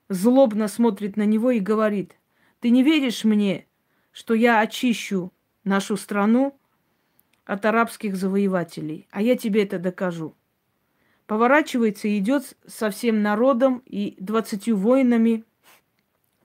злобно 0.08 0.66
смотрит 0.66 1.16
на 1.16 1.24
него 1.24 1.52
и 1.52 1.60
говорит, 1.60 2.16
ты 2.58 2.70
не 2.70 2.82
веришь 2.82 3.22
мне, 3.22 3.68
что 4.10 4.34
я 4.34 4.58
очищу 4.58 5.32
нашу 5.62 5.96
страну 5.96 6.58
от 7.44 7.64
арабских 7.64 8.16
завоевателей, 8.16 9.06
а 9.12 9.22
я 9.22 9.36
тебе 9.36 9.62
это 9.62 9.78
докажу 9.78 10.34
поворачивается 11.32 12.08
и 12.08 12.18
идет 12.18 12.58
со 12.66 12.90
всем 12.90 13.22
народом 13.22 13.82
и 13.86 14.16
двадцатью 14.20 14.76
воинами 14.76 15.46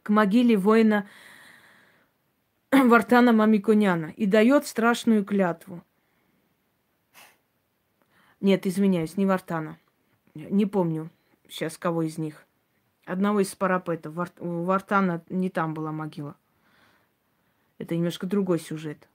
к 0.02 0.08
могиле 0.08 0.56
воина 0.56 1.10
Вартана 2.72 3.34
Мамиконяна 3.34 4.14
и 4.16 4.26
дает 4.26 4.66
страшную 4.66 5.26
клятву. 5.26 5.84
Нет, 8.40 8.66
извиняюсь, 8.66 9.18
не 9.18 9.26
Вартана. 9.26 9.78
Не 10.34 10.66
помню 10.66 11.10
сейчас 11.50 11.78
кого 11.78 12.04
из 12.04 12.18
них. 12.18 12.46
Одного 13.04 13.42
из 13.42 13.54
парапетов. 13.54 14.16
У 14.40 14.64
Вартана 14.64 15.22
не 15.28 15.50
там 15.50 15.74
была 15.74 15.92
могила. 15.92 16.38
Это 17.78 17.94
немножко 17.94 18.26
другой 18.26 18.62
сюжет. 18.62 19.10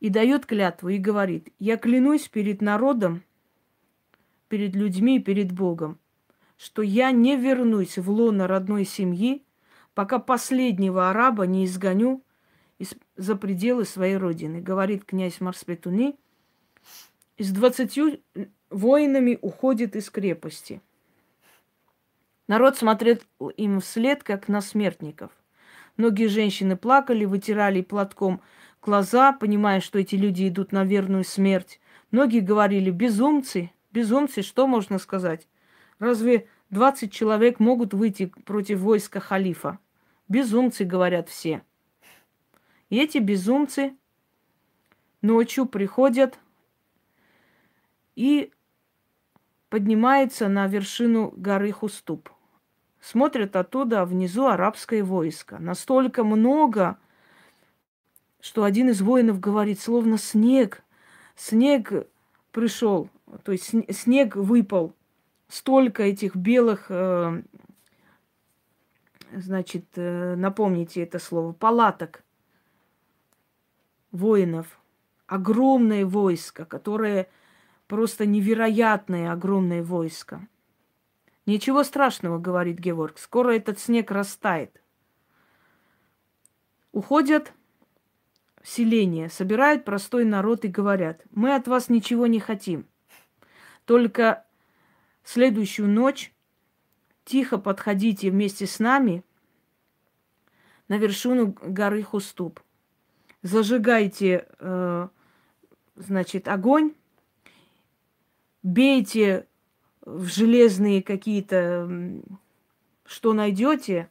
и 0.00 0.10
дает 0.10 0.46
клятву 0.46 0.88
и 0.88 0.98
говорит, 0.98 1.52
я 1.58 1.76
клянусь 1.76 2.28
перед 2.28 2.62
народом, 2.62 3.22
перед 4.48 4.74
людьми, 4.74 5.20
перед 5.20 5.52
Богом, 5.52 5.98
что 6.56 6.82
я 6.82 7.12
не 7.12 7.36
вернусь 7.36 7.98
в 7.98 8.10
лоно 8.10 8.46
родной 8.46 8.84
семьи, 8.84 9.44
пока 9.94 10.18
последнего 10.18 11.10
араба 11.10 11.46
не 11.46 11.64
изгоню 11.64 12.22
из, 12.78 12.94
за 13.16 13.36
пределы 13.36 13.84
своей 13.84 14.16
родины, 14.16 14.60
говорит 14.60 15.04
князь 15.04 15.40
Марспетуни. 15.40 16.16
И 17.36 17.44
с 17.44 17.50
двадцатью 17.50 18.20
воинами 18.70 19.38
уходит 19.40 19.94
из 19.94 20.10
крепости. 20.10 20.80
Народ 22.48 22.76
смотрел 22.78 23.18
им 23.56 23.80
вслед, 23.80 24.22
как 24.22 24.48
на 24.48 24.60
смертников. 24.60 25.30
Многие 25.96 26.28
женщины 26.28 26.76
плакали, 26.76 27.24
вытирали 27.24 27.82
платком 27.82 28.40
глаза, 28.82 29.32
понимая, 29.32 29.80
что 29.80 29.98
эти 29.98 30.14
люди 30.14 30.48
идут 30.48 30.72
на 30.72 30.84
верную 30.84 31.24
смерть. 31.24 31.80
Многие 32.10 32.40
говорили, 32.40 32.90
безумцы, 32.90 33.70
безумцы, 33.90 34.42
что 34.42 34.66
можно 34.66 34.98
сказать? 34.98 35.48
Разве 35.98 36.48
20 36.70 37.12
человек 37.12 37.60
могут 37.60 37.94
выйти 37.94 38.26
против 38.26 38.80
войска 38.80 39.20
халифа? 39.20 39.78
Безумцы, 40.28 40.84
говорят 40.84 41.28
все. 41.28 41.62
И 42.90 42.98
эти 42.98 43.18
безумцы 43.18 43.96
ночью 45.22 45.66
приходят 45.66 46.38
и 48.14 48.52
поднимаются 49.68 50.48
на 50.48 50.66
вершину 50.66 51.32
горы 51.36 51.72
Хуступ. 51.72 52.30
Смотрят 53.00 53.54
оттуда, 53.56 54.04
внизу 54.04 54.46
арабское 54.46 55.04
войско. 55.04 55.58
Настолько 55.58 56.24
много, 56.24 56.98
что 58.40 58.64
один 58.64 58.90
из 58.90 59.00
воинов 59.00 59.38
говорит, 59.40 59.80
словно 59.80 60.18
снег. 60.18 60.82
Снег 61.36 61.92
пришел, 62.50 63.08
то 63.44 63.52
есть 63.52 63.74
снег 63.94 64.36
выпал. 64.36 64.94
Столько 65.48 66.02
этих 66.02 66.36
белых, 66.36 66.86
э, 66.90 67.42
значит, 69.32 69.86
э, 69.96 70.34
напомните 70.36 71.02
это 71.02 71.18
слово, 71.18 71.52
палаток 71.52 72.22
воинов. 74.12 74.78
Огромное 75.26 76.04
войско, 76.04 76.64
которое 76.64 77.28
просто 77.86 78.26
невероятное 78.26 79.32
огромное 79.32 79.82
войско. 79.82 80.46
Ничего 81.46 81.82
страшного, 81.82 82.38
говорит 82.38 82.78
Геворг, 82.78 83.18
скоро 83.18 83.52
этот 83.52 83.78
снег 83.78 84.10
растает. 84.10 84.82
Уходят 86.92 87.54
в 88.62 88.68
селение, 88.68 89.30
собирают 89.30 89.84
простой 89.84 90.24
народ 90.24 90.66
и 90.66 90.68
говорят, 90.68 91.22
мы 91.30 91.54
от 91.54 91.66
вас 91.66 91.88
ничего 91.88 92.26
не 92.26 92.38
хотим. 92.38 92.86
Только 93.88 94.44
следующую 95.24 95.88
ночь 95.88 96.34
тихо 97.24 97.56
подходите 97.56 98.30
вместе 98.30 98.66
с 98.66 98.80
нами 98.80 99.24
на 100.88 100.98
вершину 100.98 101.56
горы 101.62 102.02
Хуступ. 102.02 102.60
Зажигайте, 103.40 104.46
э, 104.58 105.08
значит, 105.96 106.48
огонь, 106.48 106.92
бейте 108.62 109.46
в 110.02 110.26
железные 110.26 111.02
какие-то, 111.02 111.90
что 113.06 113.32
найдете, 113.32 114.10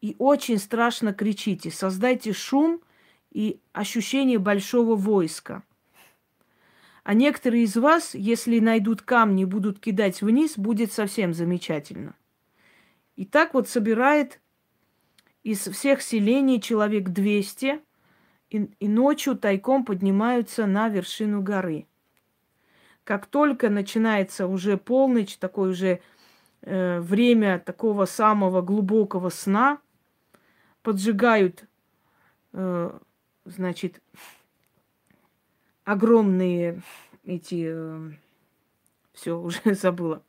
и 0.00 0.16
очень 0.18 0.58
страшно 0.58 1.14
кричите. 1.14 1.70
Создайте 1.70 2.32
шум 2.32 2.82
и 3.30 3.60
ощущение 3.72 4.40
большого 4.40 4.96
войска. 4.96 5.62
А 7.04 7.14
некоторые 7.14 7.64
из 7.64 7.76
вас, 7.76 8.14
если 8.14 8.58
найдут 8.58 9.02
камни 9.02 9.42
и 9.42 9.46
будут 9.46 9.78
кидать 9.78 10.20
вниз, 10.20 10.58
будет 10.58 10.92
совсем 10.92 11.32
замечательно. 11.32 12.16
И 13.14 13.24
так 13.24 13.54
вот 13.54 13.68
собирает 13.68 14.40
из 15.44 15.60
всех 15.60 16.02
селений 16.02 16.60
человек 16.60 17.10
200 17.10 17.80
и, 18.50 18.70
и 18.80 18.88
ночью 18.88 19.36
тайком 19.36 19.84
поднимаются 19.84 20.66
на 20.66 20.88
вершину 20.88 21.40
горы– 21.40 21.86
как 23.04 23.26
только 23.26 23.68
начинается 23.68 24.46
уже 24.46 24.78
полночь, 24.78 25.36
такое 25.36 25.70
уже 25.70 26.00
э, 26.62 27.00
время 27.00 27.58
такого 27.58 28.06
самого 28.06 28.62
глубокого 28.62 29.28
сна, 29.28 29.78
поджигают, 30.82 31.64
э, 32.54 32.98
значит, 33.44 34.02
огромные 35.84 36.82
эти, 37.24 37.66
э, 37.68 38.10
все, 39.12 39.40
уже 39.40 39.60
забыла, 39.74 40.22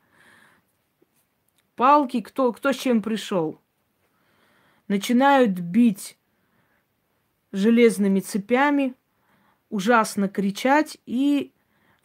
палки, 1.74 2.20
кто, 2.20 2.52
кто 2.52 2.72
с 2.72 2.76
чем 2.76 3.02
пришел. 3.02 3.60
Начинают 4.88 5.58
бить 5.58 6.16
железными 7.52 8.20
цепями, 8.20 8.94
ужасно 9.68 10.28
кричать 10.28 10.98
и 11.06 11.52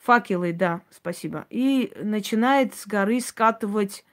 Факелы, 0.01 0.51
да, 0.51 0.81
спасибо. 0.89 1.45
И 1.51 1.93
начинает 1.95 2.73
с 2.73 2.87
горы 2.87 3.21
скатывать 3.21 4.03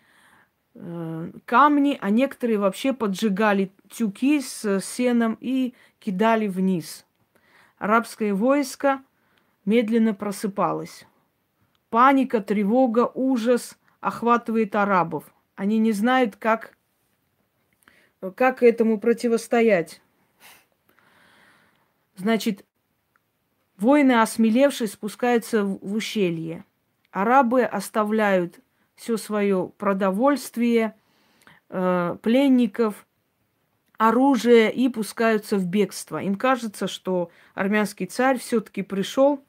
э, 0.74 1.32
камни, 1.46 1.96
а 1.98 2.10
некоторые 2.10 2.58
вообще 2.58 2.92
поджигали 2.92 3.72
тюки 3.88 4.42
с 4.42 4.82
сеном 4.82 5.38
и 5.40 5.72
кидали 5.98 6.46
вниз. 6.46 7.06
Арабское 7.78 8.34
войско 8.34 9.02
медленно 9.68 10.14
просыпалось. 10.14 11.06
Паника, 11.90 12.40
тревога, 12.40 13.10
ужас 13.14 13.78
охватывает 14.00 14.74
арабов. 14.74 15.24
Они 15.56 15.78
не 15.78 15.92
знают, 15.92 16.36
как, 16.36 16.76
как 18.34 18.62
этому 18.62 18.98
противостоять. 18.98 20.00
Значит, 22.16 22.64
Воины, 23.76 24.20
осмелевшие, 24.20 24.88
спускаются 24.88 25.64
в 25.64 25.94
ущелье. 25.94 26.64
Арабы 27.12 27.62
оставляют 27.62 28.58
все 28.96 29.16
свое 29.16 29.70
продовольствие, 29.78 30.96
э, 31.68 32.16
пленников, 32.20 33.06
оружие 33.98 34.72
и 34.72 34.88
пускаются 34.88 35.58
в 35.58 35.66
бегство. 35.66 36.20
Им 36.20 36.34
кажется, 36.34 36.88
что 36.88 37.30
армянский 37.54 38.06
царь 38.06 38.38
все-таки 38.38 38.82
пришел 38.82 39.44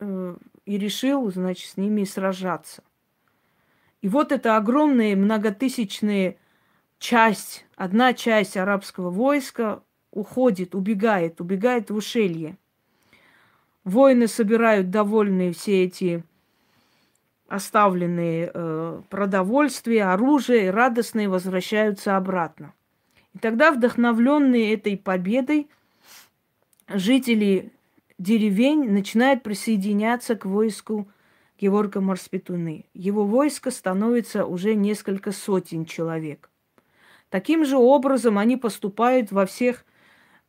и 0.00 0.78
решил, 0.78 1.30
значит, 1.30 1.70
с 1.70 1.76
ними 1.76 2.04
сражаться. 2.04 2.82
И 4.00 4.08
вот 4.08 4.32
эта 4.32 4.56
огромная 4.56 5.14
многотысячная 5.14 6.36
часть, 6.98 7.66
одна 7.76 8.14
часть 8.14 8.56
арабского 8.56 9.10
войска 9.10 9.82
уходит, 10.10 10.74
убегает, 10.74 11.40
убегает 11.40 11.90
в 11.90 11.96
ущелье. 11.96 12.56
Воины 13.84 14.26
собирают 14.26 14.90
довольные 14.90 15.52
все 15.52 15.84
эти 15.84 16.24
оставленные 17.48 18.50
э, 18.52 19.02
продовольствия, 19.10 20.04
оружие, 20.04 20.70
радостные 20.70 21.28
возвращаются 21.28 22.16
обратно. 22.16 22.72
И 23.34 23.38
тогда, 23.38 23.72
вдохновленные 23.72 24.72
этой 24.72 24.96
победой, 24.96 25.68
жители 26.88 27.72
деревень 28.20 28.90
начинают 28.90 29.42
присоединяться 29.42 30.36
к 30.36 30.44
войску 30.44 31.08
Геворга 31.60 32.00
Марспетуны. 32.00 32.86
Его 32.94 33.24
войско 33.24 33.70
становится 33.70 34.46
уже 34.46 34.74
несколько 34.74 35.32
сотен 35.32 35.84
человек. 35.84 36.48
Таким 37.28 37.64
же 37.64 37.76
образом 37.76 38.38
они 38.38 38.56
поступают 38.56 39.32
во 39.32 39.46
всех 39.46 39.84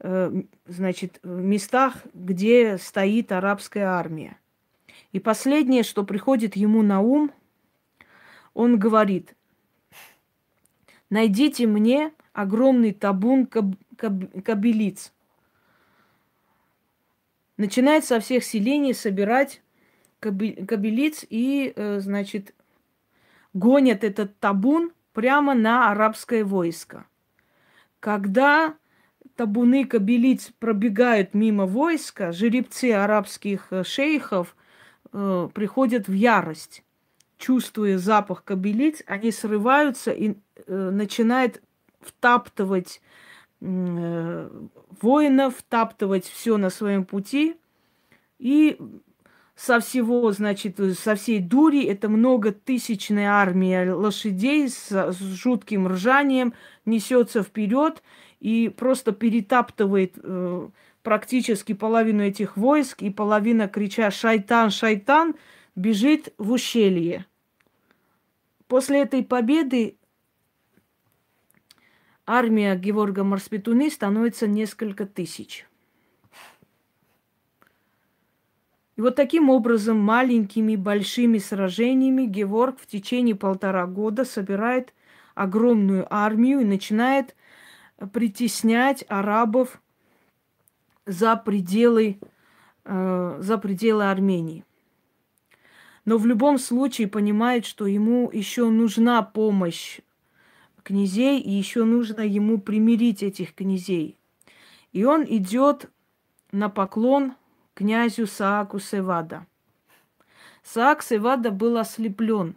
Э, 0.03 0.31
значит, 0.65 1.19
местах, 1.23 1.97
где 2.15 2.79
стоит 2.79 3.31
арабская 3.31 3.85
армия. 3.85 4.35
И 5.11 5.19
последнее, 5.19 5.83
что 5.83 6.03
приходит 6.03 6.55
ему 6.55 6.81
на 6.81 7.01
ум, 7.01 7.31
он 8.55 8.79
говорит, 8.79 9.35
найдите 11.11 11.67
мне 11.67 12.13
огромный 12.33 12.93
табун 12.93 13.45
каб- 13.45 13.75
каб- 13.95 14.41
кабелиц. 14.43 15.13
Начинает 17.61 18.03
со 18.03 18.19
всех 18.19 18.43
селений 18.43 18.95
собирать 18.95 19.61
кабелиц 20.19 21.23
и, 21.29 21.71
э, 21.75 21.99
значит, 21.99 22.55
гонят 23.53 24.03
этот 24.03 24.35
табун 24.39 24.93
прямо 25.13 25.53
на 25.53 25.91
арабское 25.91 26.43
войско. 26.43 27.05
Когда 27.99 28.73
табуны 29.35 29.85
кабелиц 29.85 30.51
пробегают 30.57 31.35
мимо 31.35 31.67
войска, 31.67 32.31
жеребцы 32.31 32.93
арабских 32.93 33.67
э, 33.69 33.83
шейхов 33.83 34.55
э, 35.13 35.47
приходят 35.53 36.07
в 36.07 36.13
ярость. 36.13 36.83
Чувствуя 37.37 37.99
запах 37.99 38.43
кабелиц, 38.43 39.03
они 39.05 39.31
срываются 39.31 40.09
и 40.09 40.33
э, 40.65 40.89
начинают 40.91 41.61
втаптывать 41.99 43.01
воинов, 43.61 45.57
втаптывать 45.57 46.25
все 46.25 46.57
на 46.57 46.69
своем 46.69 47.05
пути. 47.05 47.55
И 48.39 48.77
со 49.55 49.79
всего, 49.79 50.31
значит, 50.31 50.79
со 50.97 51.15
всей 51.15 51.39
дури, 51.39 51.83
это 51.85 52.09
многотысячная 52.09 53.29
армия 53.29 53.93
лошадей 53.93 54.67
с, 54.67 54.89
с 54.89 55.19
жутким 55.19 55.87
ржанием 55.87 56.53
несется 56.85 57.43
вперед 57.43 58.01
и 58.39 58.69
просто 58.75 59.11
перетаптывает 59.11 60.13
э, 60.17 60.69
практически 61.03 61.73
половину 61.73 62.23
этих 62.23 62.57
войск, 62.57 63.03
и 63.03 63.11
половина, 63.11 63.67
крича 63.67 64.09
«Шайтан, 64.09 64.71
шайтан!», 64.71 65.35
бежит 65.75 66.33
в 66.39 66.51
ущелье. 66.51 67.25
После 68.67 69.01
этой 69.01 69.23
победы 69.23 69.97
армия 72.37 72.75
Геворга 72.75 73.23
Марспетуны 73.23 73.89
становится 73.89 74.47
несколько 74.47 75.05
тысяч– 75.05 75.65
И 79.01 79.01
вот 79.01 79.15
таким 79.15 79.49
образом 79.49 79.97
маленькими, 79.97 80.75
большими 80.75 81.39
сражениями 81.39 82.27
Геворг 82.27 82.79
в 82.79 82.85
течение 82.85 83.33
полтора 83.33 83.87
года 83.87 84.25
собирает 84.25 84.93
огромную 85.33 86.05
армию 86.13 86.59
и 86.59 86.65
начинает 86.65 87.35
притеснять 88.13 89.03
арабов 89.07 89.81
за 91.07 91.35
пределы, 91.35 92.19
э, 92.85 93.37
за 93.39 93.57
пределы 93.57 94.07
Армении. 94.07 94.65
Но 96.05 96.19
в 96.19 96.27
любом 96.27 96.59
случае 96.59 97.07
понимает, 97.07 97.65
что 97.65 97.87
ему 97.87 98.29
еще 98.31 98.69
нужна 98.69 99.23
помощь 99.23 100.01
князей, 100.83 101.39
и 101.39 101.51
еще 101.51 101.83
нужно 101.83 102.21
ему 102.21 102.59
примирить 102.59 103.23
этих 103.23 103.53
князей. 103.55 104.17
И 104.91 105.03
он 105.03 105.23
идет 105.23 105.89
на 106.51 106.69
поклон 106.69 107.33
князю 107.73 108.27
Сааку 108.27 108.79
Севада. 108.79 109.45
Саак 110.63 111.01
Севада 111.01 111.51
был 111.51 111.77
ослеплен 111.77 112.55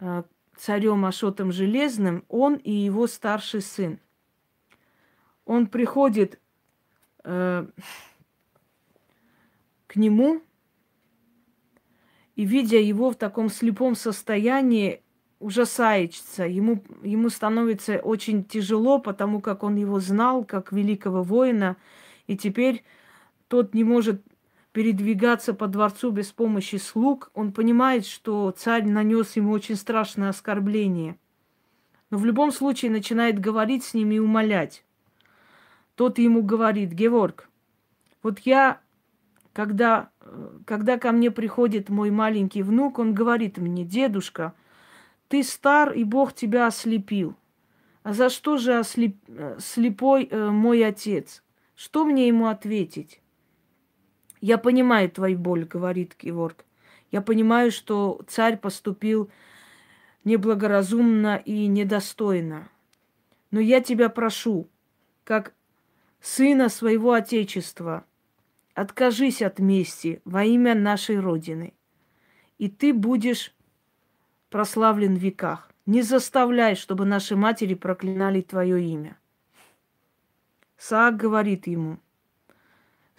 э, 0.00 0.24
царем 0.56 1.04
Ашотом 1.04 1.52
Железным, 1.52 2.24
он 2.28 2.56
и 2.56 2.72
его 2.72 3.06
старший 3.06 3.60
сын. 3.60 4.00
Он 5.44 5.66
приходит 5.66 6.40
э, 7.24 7.66
к 9.86 9.96
нему 9.96 10.42
и, 12.34 12.44
видя 12.44 12.78
его 12.78 13.10
в 13.10 13.16
таком 13.16 13.48
слепом 13.50 13.94
состоянии, 13.94 15.02
ужасается. 15.40 16.44
Ему, 16.46 16.84
ему 17.02 17.30
становится 17.30 17.98
очень 17.98 18.44
тяжело, 18.44 18.98
потому 18.98 19.40
как 19.40 19.64
он 19.64 19.76
его 19.76 19.98
знал 19.98 20.44
как 20.44 20.70
великого 20.70 21.22
воина, 21.22 21.76
и 22.26 22.36
теперь 22.36 22.84
тот 23.48 23.74
не 23.74 23.82
может 23.82 24.22
передвигаться 24.72 25.52
по 25.52 25.66
дворцу 25.66 26.12
без 26.12 26.30
помощи 26.30 26.76
слуг, 26.76 27.30
он 27.34 27.52
понимает, 27.52 28.06
что 28.06 28.52
царь 28.52 28.86
нанес 28.86 29.34
ему 29.34 29.50
очень 29.50 29.74
страшное 29.74 30.28
оскорбление. 30.28 31.16
Но 32.10 32.18
в 32.18 32.24
любом 32.24 32.52
случае 32.52 32.92
начинает 32.92 33.40
говорить 33.40 33.82
с 33.84 33.94
ним 33.94 34.12
и 34.12 34.18
умолять. 34.18 34.84
Тот 35.96 36.18
ему 36.18 36.42
говорит, 36.42 36.92
Геворг, 36.92 37.48
вот 38.22 38.40
я, 38.40 38.80
когда, 39.52 40.10
когда 40.66 40.98
ко 40.98 41.10
мне 41.12 41.30
приходит 41.30 41.88
мой 41.88 42.10
маленький 42.10 42.62
внук, 42.62 42.98
он 42.98 43.12
говорит 43.12 43.58
мне, 43.58 43.84
дедушка, 43.84 44.54
ты 45.30 45.44
стар, 45.44 45.92
и 45.92 46.02
Бог 46.02 46.32
тебя 46.32 46.66
ослепил. 46.66 47.36
А 48.02 48.12
за 48.12 48.30
что 48.30 48.56
же 48.56 48.76
ослеп... 48.76 49.16
слепой 49.60 50.24
э, 50.28 50.50
мой 50.50 50.84
отец? 50.84 51.44
Что 51.76 52.04
мне 52.04 52.26
ему 52.26 52.48
ответить? 52.48 53.20
Я 54.40 54.58
понимаю 54.58 55.08
твою 55.08 55.38
боль, 55.38 55.64
говорит 55.64 56.16
Геворг. 56.20 56.64
Я 57.12 57.22
понимаю, 57.22 57.70
что 57.70 58.20
царь 58.26 58.58
поступил 58.58 59.30
неблагоразумно 60.24 61.36
и 61.36 61.68
недостойно. 61.68 62.68
Но 63.52 63.60
я 63.60 63.80
тебя 63.80 64.08
прошу, 64.08 64.68
как 65.22 65.54
сына 66.20 66.68
своего 66.68 67.12
отечества, 67.12 68.04
откажись 68.74 69.42
от 69.42 69.60
мести 69.60 70.22
во 70.24 70.42
имя 70.42 70.74
нашей 70.74 71.20
Родины, 71.20 71.72
и 72.58 72.68
ты 72.68 72.92
будешь 72.92 73.54
прославлен 74.50 75.16
в 75.16 75.18
веках. 75.18 75.70
Не 75.86 76.02
заставляй, 76.02 76.74
чтобы 76.74 77.06
наши 77.06 77.36
матери 77.36 77.74
проклинали 77.74 78.42
твое 78.42 78.84
имя. 78.84 79.18
Саак 80.76 81.16
говорит 81.16 81.66
ему– 81.66 81.98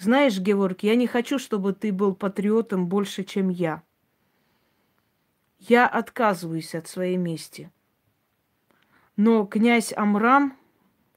знаешь, 0.01 0.39
Геворг, 0.39 0.81
я 0.81 0.95
не 0.95 1.05
хочу, 1.05 1.37
чтобы 1.37 1.73
ты 1.73 1.91
был 1.91 2.15
патриотом 2.15 2.87
больше, 2.87 3.23
чем 3.23 3.49
я. 3.49 3.83
Я 5.59 5.85
отказываюсь 5.87 6.73
от 6.73 6.87
своей 6.87 7.17
мести. 7.17 7.71
Но 9.15 9.45
князь 9.45 9.93
Амрам, 9.95 10.57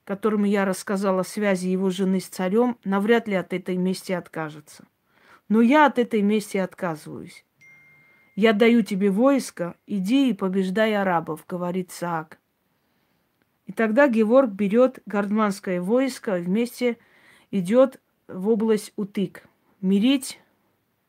которому 0.05 0.45
я 0.45 0.67
рассказала 0.67 1.23
о 1.23 1.25
связи 1.25 1.69
его 1.69 1.89
жены 1.89 2.21
с 2.21 2.27
царем, 2.27 2.77
навряд 2.85 3.27
ли 3.27 3.37
от 3.37 3.55
этой 3.55 3.79
мести 3.79 4.13
откажется. 4.13 4.85
Но 5.49 5.63
я 5.63 5.87
от 5.87 5.99
этой 5.99 6.21
мести 6.21 6.59
отказываюсь. 6.59 7.47
Я 8.35 8.53
даю 8.53 8.83
тебе 8.83 9.11
войско, 9.11 9.77
иди 9.87 10.31
и 10.31 10.35
побеждай 10.35 10.95
арабов, 10.95 11.45
говорит 11.47 11.93
Саак. 11.93 12.39
И 13.67 13.73
тогда 13.73 14.09
Геворг 14.09 14.51
берет 14.51 14.99
гардманское 15.07 15.81
войско, 15.81 16.35
вместе 16.35 16.99
идет 17.51 18.01
в 18.27 18.49
область 18.49 18.93
Утык, 18.97 19.47
мирить 19.81 20.41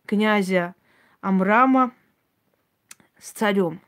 князя 0.06 0.76
Амрама 1.20 1.94
с 3.18 3.32
царем. 3.32 3.82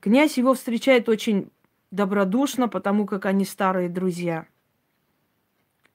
Князь 0.00 0.38
его 0.38 0.54
встречает 0.54 1.08
очень 1.08 1.50
добродушно, 1.90 2.68
потому 2.68 3.06
как 3.06 3.26
они 3.26 3.44
старые 3.44 3.88
друзья. 3.88 4.46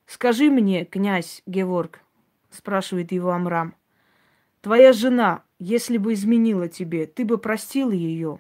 «Скажи 0.06 0.52
мне, 0.52 0.84
князь 0.84 1.42
Геворг»,— 1.46 2.02
спрашивает 2.50 3.14
его 3.14 3.32
Амрам,— 3.32 3.74
«твоя 4.62 4.94
жена, 4.94 5.44
если 5.60 5.98
бы 5.98 6.14
изменила 6.14 6.68
тебе, 6.68 7.06
ты 7.06 7.26
бы 7.26 7.38
простил 7.38 7.92
ее?» 7.92 8.40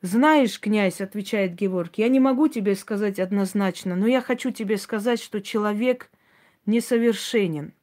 Знаешь, 0.00 0.60
князь, 0.60 1.00
отвечает 1.00 1.54
Геворг, 1.54 1.98
я 1.98 2.08
не 2.08 2.20
могу 2.20 2.46
тебе 2.46 2.76
сказать 2.76 3.18
однозначно, 3.18 3.96
но 3.96 4.06
я 4.06 4.20
хочу 4.20 4.52
тебе 4.52 4.76
сказать, 4.76 5.20
что 5.20 5.40
человек 5.40 6.10
несовершенен. 6.66 7.74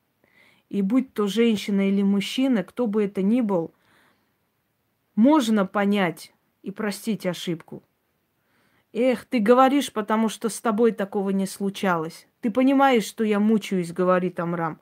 И 0.70 0.82
будь 0.82 1.14
то 1.14 1.28
женщина 1.28 1.90
или 1.90 2.02
мужчина, 2.04 2.64
кто 2.64 2.88
бы 2.88 3.04
это 3.04 3.22
ни 3.22 3.42
был, 3.42 3.74
можно 5.16 5.66
понять 5.66 6.34
и 6.64 6.72
простить 6.72 7.26
ошибку. 7.26 7.84
Эх, 8.94 9.26
ты 9.26 9.40
говоришь, 9.40 9.92
потому 9.92 10.30
что 10.30 10.48
с 10.48 10.62
тобой 10.62 10.94
такого 10.94 11.32
не 11.32 11.46
случалось. 11.46 12.28
Ты 12.40 12.50
понимаешь, 12.50 13.04
что 13.04 13.26
я 13.26 13.42
мучаюсь, 13.42 13.92
говорит 13.92 14.40
Амрам. 14.40 14.80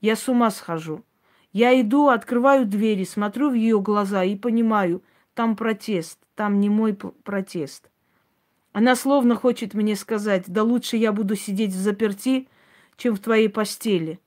Я 0.00 0.14
с 0.14 0.28
ума 0.28 0.50
схожу. 0.50 1.04
Я 1.56 1.80
иду, 1.80 2.08
открываю 2.08 2.66
двери, 2.66 3.04
смотрю 3.04 3.48
в 3.48 3.54
ее 3.54 3.80
глаза 3.80 4.22
и 4.22 4.36
понимаю– 4.36 5.02
там 5.32 5.56
протест, 5.56 6.18
там 6.34 6.60
не 6.60 6.68
мой 6.68 6.92
протест. 6.94 7.90
Она 8.72 8.94
словно 8.94 9.36
хочет 9.36 9.72
мне 9.72 9.96
сказать, 9.96 10.44
да 10.48 10.62
лучше 10.62 10.98
я 10.98 11.12
буду 11.12 11.34
сидеть 11.34 11.72
в 11.72 11.78
заперти, 11.78 12.48
чем 12.98 13.16
в 13.16 13.20
твоей 13.20 13.48
постели. 13.48 14.20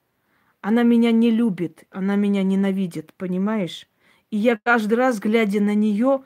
Она 0.61 0.82
меня 0.82 1.11
не 1.11 1.30
любит, 1.30 1.84
она 1.91 2.15
меня 2.15 2.41
ненавидит, 2.41 3.13
понимаешь? 3.13 3.88
И 4.32 4.38
я 4.38 4.57
каждый 4.57 4.95
раз, 4.95 5.19
глядя 5.19 5.61
на 5.61 5.75
нее, 5.75 6.23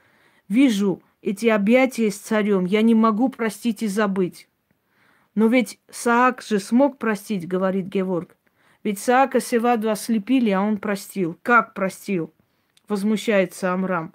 вижу 0.47 1.03
эти 1.21 1.47
объятия 1.47 2.11
с 2.11 2.17
царем. 2.17 2.63
Я 2.63 2.81
не 2.81 2.95
могу 2.95 3.27
простить 3.27 3.83
и 3.83 3.87
забыть. 3.87 4.47
Но 5.35 5.47
ведь 5.47 5.81
Саак 5.89 6.41
же 6.41 6.59
смог 6.59 6.97
простить, 6.97 7.45
говорит 7.45 7.87
Геворг. 7.87 8.37
Ведь 8.83 8.99
Саака 8.99 9.39
Севаду 9.39 9.89
ослепили, 9.89 10.49
а 10.49 10.61
он 10.61 10.77
простил. 10.77 11.37
Как 11.41 11.73
простил? 11.73 12.33
Возмущается 12.87 13.71
Амрам. 13.71 14.13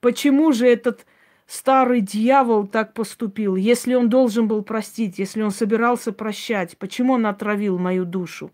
Почему 0.00 0.52
же 0.52 0.66
этот 0.66 1.06
старый 1.46 2.00
дьявол 2.00 2.66
так 2.66 2.94
поступил? 2.94 3.54
Если 3.54 3.94
он 3.94 4.08
должен 4.08 4.48
был 4.48 4.62
простить, 4.62 5.18
если 5.18 5.42
он 5.42 5.50
собирался 5.50 6.12
прощать, 6.12 6.78
почему 6.78 7.12
он 7.12 7.26
отравил 7.26 7.78
мою 7.78 8.06
душу? 8.06 8.50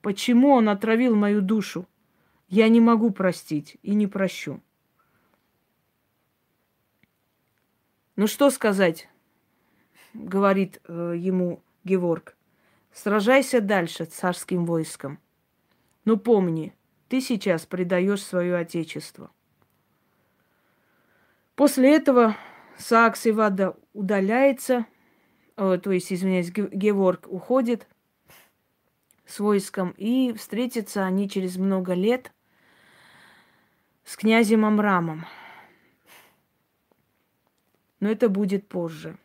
Почему 0.00 0.50
он 0.52 0.68
отравил 0.68 1.16
мою 1.16 1.42
душу? 1.42 1.86
Я 2.48 2.68
не 2.68 2.80
могу 2.80 3.10
простить 3.10 3.76
и 3.82 3.94
не 3.94 4.06
прощу. 4.06 4.62
Ну 8.14 8.26
что 8.26 8.50
сказать, 8.50 9.08
говорит 10.14 10.80
э, 10.88 11.14
ему 11.16 11.62
Геворг. 11.84 12.37
Сражайся 12.98 13.60
дальше 13.60 14.06
царским 14.06 14.66
войском. 14.66 15.20
Но 16.04 16.16
помни, 16.16 16.74
ты 17.08 17.20
сейчас 17.20 17.64
предаешь 17.64 18.24
свое 18.24 18.56
отечество. 18.56 19.30
После 21.54 21.94
этого 21.94 22.36
Саак 22.76 23.16
Севада 23.16 23.76
удаляется 23.92 24.84
э, 25.56 25.78
то 25.80 25.92
есть, 25.92 26.12
извиняюсь, 26.12 26.50
Геворг 26.50 27.28
уходит 27.28 27.86
с 29.26 29.38
войском, 29.38 29.94
и 29.96 30.32
встретятся 30.32 31.04
они 31.04 31.30
через 31.30 31.56
много 31.56 31.94
лет 31.94 32.32
с 34.02 34.16
князем 34.16 34.64
Амрамом. 34.64 35.24
Но 38.00 38.10
это 38.10 38.28
будет 38.28 38.66
позже. 38.66 39.16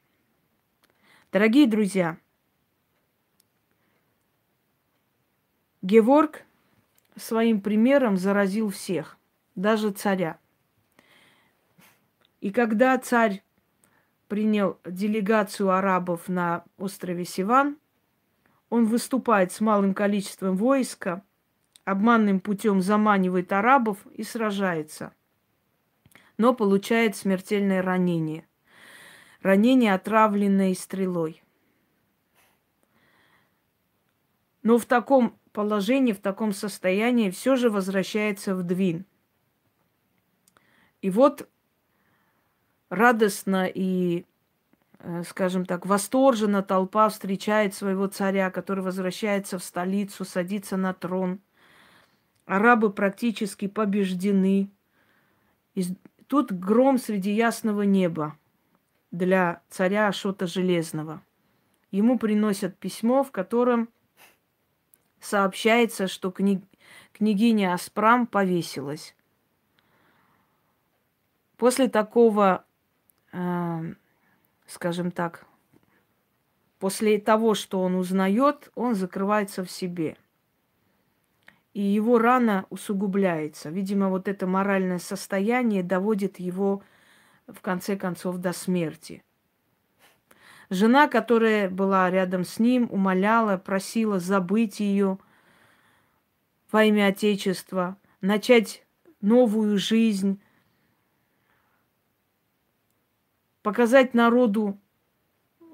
Дорогие 1.32 1.66
друзья, 1.66 2.20
Геворг 5.84 6.44
своим 7.18 7.60
примером 7.60 8.16
заразил 8.16 8.70
всех, 8.70 9.18
даже 9.54 9.92
царя. 9.92 10.40
И 12.40 12.52
когда 12.52 12.98
царь 12.98 13.44
принял 14.30 14.80
делегацию 14.86 15.72
арабов 15.72 16.30
на 16.30 16.64
острове 16.78 17.26
Сиван, 17.26 17.78
он 18.70 18.86
выступает 18.86 19.52
с 19.52 19.60
малым 19.60 19.94
количеством 19.94 20.56
войска, 20.56 21.22
обманным 21.84 22.40
путем 22.40 22.82
заманивает 22.82 23.52
арабов 23.52 23.98
и 24.14 24.24
сражается, 24.24 25.14
но 26.38 26.54
получает 26.54 27.18
смертельное 27.18 27.82
ранение. 27.82 28.48
Ранение, 29.42 29.94
отравленное 29.94 30.74
стрелой. 30.76 31.44
Но 34.62 34.78
в 34.78 34.86
таком 34.86 35.38
положении, 35.54 36.12
в 36.12 36.20
таком 36.20 36.52
состоянии 36.52 37.30
все 37.30 37.56
же 37.56 37.70
возвращается 37.70 38.56
в 38.56 38.64
Двин. 38.64 39.06
И 41.02 41.10
вот 41.10 41.48
радостно 42.90 43.66
и 43.74 44.26
Э, 45.06 45.24
скажем 45.24 45.66
так, 45.66 45.86
восторженно 45.86 46.64
толпа 46.64 47.10
встречает 47.10 47.76
своего 47.76 48.08
царя, 48.08 48.50
который 48.50 48.84
возвращается 48.84 49.60
в 49.60 49.64
столицу, 49.64 50.24
садится 50.24 50.78
на 50.78 50.94
трон. 50.94 51.42
Арабы 52.46 52.90
практически 52.90 53.68
побеждены. 53.68 54.72
И 55.76 55.84
тут 56.28 56.54
гром 56.54 56.98
среди 56.98 57.32
ясного 57.32 57.82
неба 57.82 58.38
для 59.12 59.62
царя 59.70 60.08
Ашота 60.08 60.48
Железного. 60.48 61.22
Ему 61.92 62.18
приносят 62.18 62.78
письмо, 62.78 63.24
в 63.24 63.32
котором 63.32 63.90
сообщается, 65.24 66.08
что 66.08 66.32
кни... 66.32 66.62
княгиня 67.14 67.74
Аспрам 67.74 68.28
повесилась. 68.28 69.16
После 71.58 71.88
такого 71.88 72.66
э, 73.32 73.94
скажем 74.68 75.12
так, 75.12 75.46
после 76.80 77.20
того, 77.20 77.54
что 77.54 77.82
он 77.82 77.96
узнает, 77.96 78.72
он 78.76 78.96
закрывается 78.96 79.64
в 79.64 79.72
себе. 79.72 80.18
И 81.74 81.82
его 81.82 82.20
рана 82.20 82.66
усугубляется. 82.70 83.70
Видимо, 83.70 84.10
вот 84.10 84.28
это 84.28 84.46
моральное 84.46 85.00
состояние 85.00 85.82
доводит 85.82 86.40
его, 86.40 86.84
в 87.48 87.62
конце 87.62 87.96
концов, 87.96 88.38
до 88.38 88.54
смерти. 88.54 89.24
Жена, 90.74 91.08
которая 91.08 91.70
была 91.70 92.10
рядом 92.10 92.44
с 92.44 92.58
ним, 92.58 92.88
умоляла, 92.90 93.58
просила 93.58 94.20
забыть 94.20 94.80
ее 94.80 95.20
во 96.72 96.86
имя 96.86 97.10
Отечества, 97.10 97.96
начать 98.22 98.84
новую 99.22 99.78
жизнь, 99.78 100.42
показать 103.62 104.16
народу, 104.16 104.80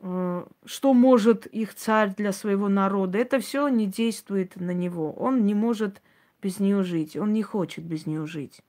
э, 0.01 0.45
что 0.65 0.93
может 0.93 1.45
их 1.45 1.75
царь 1.75 2.13
для 2.13 2.33
своего 2.33 2.67
народа. 2.67 3.19
Это 3.19 3.39
все 3.39 3.69
не 3.69 3.85
действует 3.85 4.57
на 4.57 4.71
него. 4.71 5.13
Он 5.13 5.45
не 5.45 5.53
может 5.53 6.01
без 6.41 6.59
нее 6.59 6.83
жить. 6.83 7.15
Он 7.15 7.31
не 7.31 7.41
хочет 7.41 7.85
без 7.85 8.05
нее 8.05 8.27
жить. 8.27 8.61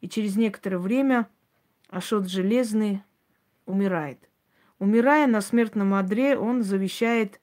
И 0.00 0.08
через 0.08 0.36
некоторое 0.36 0.78
время 0.78 1.28
Ашот 1.88 2.28
Железный 2.28 3.02
умирает. 3.66 4.28
Умирая 4.84 5.26
на 5.26 5.40
смертном 5.40 5.94
одре, 5.94 6.36
он 6.36 6.62
завещает 6.62 7.40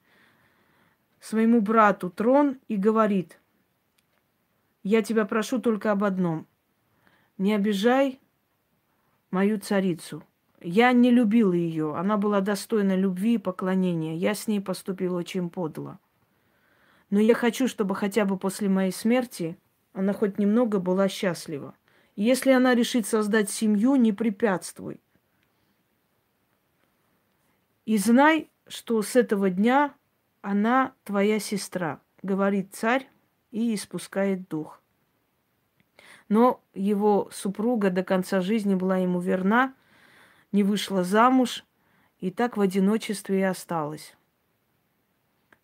своему 1.19 1.59
брату 1.59 2.11
трон 2.11 2.59
и 2.67 2.77
говорит, 2.77 3.39
я 4.83 5.01
тебя 5.01 5.25
прошу 5.25 5.59
только 5.59 5.91
об 5.91 6.03
одном. 6.03 6.45
Не 7.39 7.55
обижай 7.55 8.19
мою 9.31 9.59
царицу– 9.59 10.23
я 10.63 10.91
не 10.91 11.09
любил 11.09 11.53
ее. 11.53 11.95
Она 11.95 12.17
была 12.17 12.39
достойна 12.39 12.95
любви 12.95 13.33
и 13.33 13.39
поклонения. 13.39 14.15
Я 14.15 14.35
с 14.35 14.45
ней 14.47 14.61
поступил 14.61 15.15
очень 15.15 15.49
подло. 15.49 15.97
Но 17.09 17.19
я 17.19 17.33
хочу, 17.33 17.67
чтобы 17.67 17.95
хотя 17.95 18.25
бы 18.25 18.37
после 18.37 18.69
моей 18.69 18.91
смерти 18.91 19.57
она 19.93 20.13
хоть 20.13 20.37
немного 20.37 20.77
была 20.77 21.07
счастлива. 21.07 21.73
Если 22.15 22.51
она 22.51 22.75
решит 22.75 23.07
создать 23.07 23.49
семью, 23.49 23.95
не 23.95 24.13
препятствуй. 24.13 25.01
И 27.91 27.97
знай, 27.97 28.49
что 28.69 29.01
с 29.01 29.17
этого 29.17 29.49
дня 29.49 29.93
она 30.41 30.93
твоя 31.03 31.41
сестра, 31.41 31.99
говорит 32.23 32.73
царь 32.73 33.09
и 33.51 33.75
испускает 33.75 34.47
дух. 34.47 34.81
Но 36.29 36.63
его 36.73 37.27
супруга 37.33 37.89
до 37.89 38.05
конца 38.05 38.39
жизни 38.39 38.75
была 38.75 38.95
ему 38.95 39.19
верна, 39.19 39.73
не 40.53 40.63
вышла 40.63 41.03
замуж 41.03 41.65
и 42.19 42.31
так 42.31 42.55
в 42.55 42.61
одиночестве 42.61 43.41
и 43.41 43.43
осталась. 43.43 44.15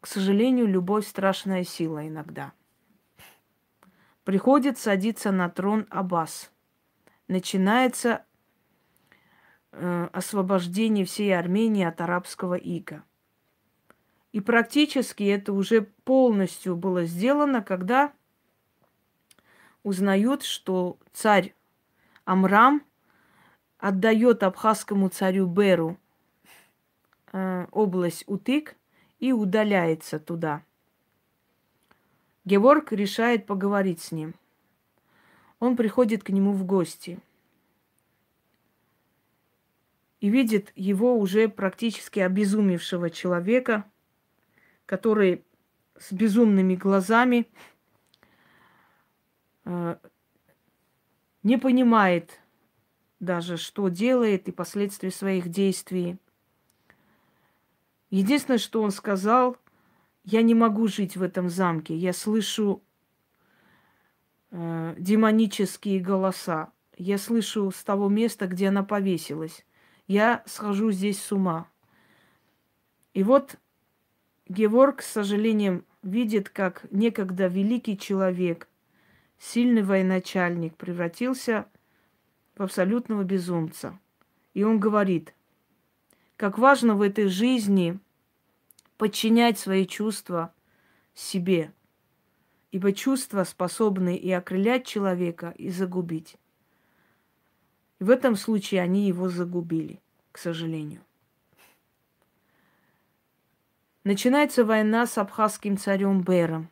К 0.02 0.06
сожалению, 0.06 0.68
любовь 0.68 1.08
страшная 1.08 1.64
сила 1.64 2.06
иногда. 2.06 2.52
Приходит 4.26 4.78
садиться 4.78 5.32
на 5.32 5.50
трон 5.50 5.88
Аббас. 5.90 6.52
Начинается 7.30 8.26
освобождение 9.72 11.06
всей 11.06 11.38
Армении 11.38 11.86
от 11.86 12.02
арабского 12.02 12.56
ига. 12.56 13.04
И 14.32 14.42
практически 14.42 15.24
это 15.24 15.54
уже 15.54 15.82
полностью 15.82 16.76
было 16.76 17.06
сделано, 17.06 17.62
когда 17.62 18.12
узнают, 19.84 20.44
что 20.44 20.98
царь 21.14 21.54
Амрам 22.26 22.82
отдает 23.80 24.44
абхазскому 24.44 25.10
царю 25.10 25.48
Беру 25.48 25.98
э, 27.32 27.68
область 27.72 28.24
Утык 28.28 28.76
и 29.20 29.32
удаляется 29.32 30.20
туда. 30.20 30.62
Геворг 32.44 32.92
решает 32.92 33.46
поговорить 33.46 34.02
с 34.02 34.12
ним. 34.12 34.36
Он 35.60 35.76
приходит 35.76 36.24
к 36.24 36.30
нему 36.30 36.54
в 36.54 36.66
гости 36.66 37.20
и 40.20 40.30
видит 40.30 40.72
его 40.76 41.18
уже 41.18 41.48
практически 41.48 42.20
обезумевшего 42.20 43.10
человека, 43.10 43.86
который 44.86 45.44
с 46.00 46.12
безумными 46.12 46.76
глазами 46.76 47.48
э, 49.66 49.98
не 51.44 51.58
понимает, 51.58 52.40
даже, 53.20 53.58
что 53.58 53.90
делает 53.90 54.48
и 54.48 54.52
последствия 54.52 55.12
своих 55.12 55.50
действий. 55.50 56.18
Единственное, 58.10 58.60
что 58.60 58.82
он 58.82 58.92
сказал, 58.92 59.58
я 60.24 60.42
не 60.42 60.54
могу 60.54 60.88
жить 60.88 61.18
в 61.18 61.24
этом 61.24 61.50
замке. 61.50 61.96
Я 61.96 62.14
слышу 62.14 62.84
э, 64.52 64.96
демонические 64.98 66.00
голоса. 66.00 66.72
Я 66.96 67.18
слышу 67.18 67.72
с 67.72 67.84
того 67.84 68.08
места, 68.08 68.48
где 68.48 68.70
она 68.70 68.84
повесилась. 68.84 69.66
Я 70.08 70.42
схожу 70.46 70.92
здесь 70.92 71.22
с 71.22 71.32
ума. 71.34 71.68
И 73.14 73.24
вот 73.24 73.58
Геворг, 74.48 75.02
с 75.02 75.12
сожалением, 75.12 75.84
видит, 76.02 76.50
как 76.50 76.86
некогда 76.92 77.48
великий 77.48 77.98
человек, 77.98 78.70
сильный 79.38 79.84
военачальник, 79.84 80.76
превратился 80.78 81.68
в 82.56 82.64
абсолютного 82.64 83.24
безумца. 83.24 84.00
И 84.54 84.64
он 84.64 84.80
говорит, 84.80 85.34
как 86.38 86.58
важно 86.58 86.96
в 86.96 87.02
этой 87.02 87.28
жизни 87.28 88.00
подчинять 88.98 89.60
свои 89.60 89.86
чувства 89.86 90.54
себе, 91.14 91.74
ибо 92.72 92.94
чувства 92.94 93.44
способны 93.44 94.16
и 94.16 94.32
окрылять 94.32 94.86
человека, 94.86 95.54
и 95.58 95.70
загубить. 95.70 96.38
И 98.00 98.04
в 98.04 98.10
этом 98.10 98.36
случае 98.36 98.82
они 98.82 99.08
его 99.08 99.30
загубили, 99.30 100.00
к 100.32 100.38
сожалению. 100.38 101.02
Начинается 104.04 104.64
война 104.64 105.06
с 105.06 105.18
абхазским 105.18 105.78
царем 105.78 106.22
Бером, 106.22 106.70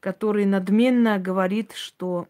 который 0.00 0.44
надменно 0.44 1.18
говорит, 1.18 1.72
что 1.72 2.28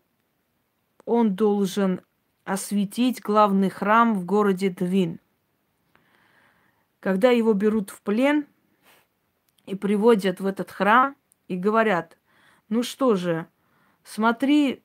он 1.05 1.35
должен 1.35 2.01
осветить 2.45 3.21
главный 3.21 3.71
храм 3.71 4.15
в 4.15 4.25
городе 4.25 4.71
Двин. 4.71 5.19
когда 7.01 7.31
его 7.31 7.53
берут 7.53 7.91
в 7.91 8.03
плен 8.03 8.47
и 9.65 9.77
приводят 9.77 10.41
в 10.41 10.47
этот 10.47 10.71
храм 10.73 11.15
и 11.47 11.57
говорят, 11.57 12.19
ну 12.69 12.83
что 12.83 13.15
же, 13.15 13.47
смотри 14.03 14.83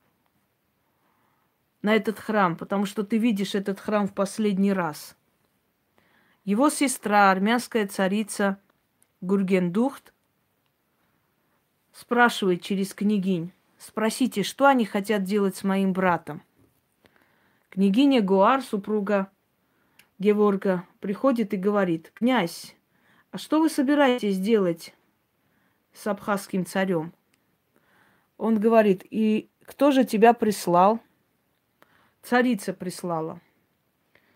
на 1.81 1.95
этот 1.95 2.19
храм, 2.19 2.55
потому 2.55 2.85
что 2.85 3.03
ты 3.03 3.17
видишь 3.17 3.55
этот 3.55 3.79
храм 3.79 4.07
в 4.07 4.13
последний 4.13 4.73
раз. 4.73 5.15
Его 6.43 6.69
сестра, 6.69 7.31
армянская 7.31 7.87
царица 7.87 8.59
Гургендухт, 9.21 10.13
спрашивает 11.91 12.61
через 12.61 12.93
княгинь, 12.93 13.51
спросите, 13.77 14.43
что 14.43 14.65
они 14.65 14.85
хотят 14.85 15.23
делать 15.23 15.55
с 15.55 15.63
моим 15.63 15.93
братом. 15.93 16.41
Княгиня 17.69 18.21
Гуар, 18.21 18.61
супруга 18.61 19.31
Геворга, 20.19 20.85
приходит 20.99 21.53
и 21.53 21.57
говорит, 21.57 22.11
князь, 22.13 22.75
а 23.31 23.37
что 23.37 23.59
вы 23.59 23.69
собираетесь 23.69 24.39
делать 24.39 24.93
с 25.93 26.05
абхазским 26.07 26.65
царем? 26.65 27.13
Он 28.37 28.59
говорит, 28.59 29.05
и 29.09 29.49
кто 29.65 29.91
же 29.91 30.03
тебя 30.03 30.33
прислал? 30.33 30.99
Царица 32.21 32.73
прислала. 32.73 33.41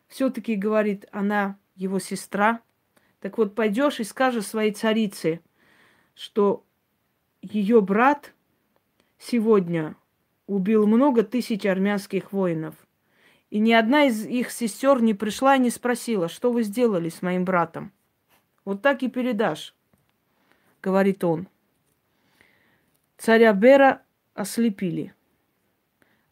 Все-таки, 0.07 0.55
говорит, 0.55 1.05
она 1.11 1.57
его 1.75 1.99
сестра. 1.99 2.61
Так 3.19 3.37
вот, 3.37 3.55
пойдешь 3.55 3.99
и 3.99 4.03
скажешь 4.03 4.47
своей 4.47 4.71
царице, 4.71 5.41
что 6.13 6.63
ее 7.41 7.81
брат 7.81 8.33
сегодня 9.17 9.95
убил 10.47 10.87
много 10.87 11.23
тысяч 11.23 11.65
армянских 11.65 12.31
воинов. 12.31 12.75
И 13.49 13.59
ни 13.59 13.71
одна 13.71 14.05
из 14.05 14.25
их 14.25 14.51
сестер 14.51 15.01
не 15.01 15.13
пришла 15.13 15.55
и 15.55 15.59
не 15.59 15.69
спросила, 15.69 16.27
что 16.27 16.51
вы 16.51 16.63
сделали 16.63 17.09
с 17.09 17.21
моим 17.21 17.45
братом. 17.45 17.91
Вот 18.63 18.81
так 18.81 19.03
и 19.03 19.09
передашь, 19.09 19.75
говорит 20.81 21.23
он. 21.23 21.47
Царя 23.17 23.53
Бера 23.53 24.01
ослепили. 24.33 25.13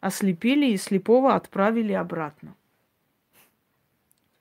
Ослепили 0.04 0.66
и 0.66 0.76
слепого 0.76 1.34
отправили 1.34 1.94
обратно. 1.94 2.54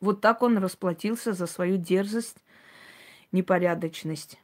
Вот 0.01 0.19
так 0.19 0.41
он 0.41 0.57
расплатился 0.57 1.31
за 1.31 1.47
свою 1.47 1.77
дерзость, 1.77 2.43
непорядочность. 3.31 4.41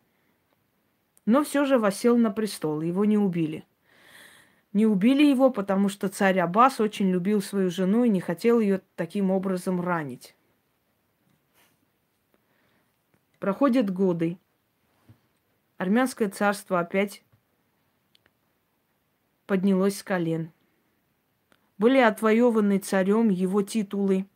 Но 1.25 1.43
все 1.43 1.65
же 1.65 1.77
восел 1.77 2.15
на 2.17 2.31
престол, 2.31 2.79
его 2.79 3.03
не 3.03 3.17
убили. 3.17 3.65
Не 4.71 4.85
убили 4.85 5.25
его, 5.25 5.49
потому 5.49 5.89
что 5.89 6.07
царь 6.07 6.39
Аббас 6.39 6.79
очень 6.79 7.11
любил 7.11 7.41
свою 7.41 7.69
жену 7.69 8.05
и 8.05 8.09
не 8.09 8.21
хотел 8.21 8.61
ее 8.61 8.81
таким 8.95 9.29
образом 9.29 9.81
ранить. 9.81 10.37
Проходят 13.39 13.89
годы. 13.89 14.37
Армянское 15.75 16.29
царство 16.29 16.79
опять 16.79 17.25
поднялось 19.47 19.97
с 19.97 20.03
колен. 20.03 20.53
Были 21.79 21.97
отвоеваны 21.97 22.77
царем 22.77 23.29
его 23.29 23.61
титулы, 23.63 24.27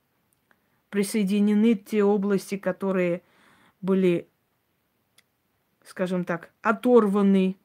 присоединены 0.90 1.76
те 1.76 2.04
области, 2.04 2.58
которые 2.58 3.22
были, 3.82 4.30
скажем 5.84 6.24
так, 6.24 6.52
оторваны 6.62 7.58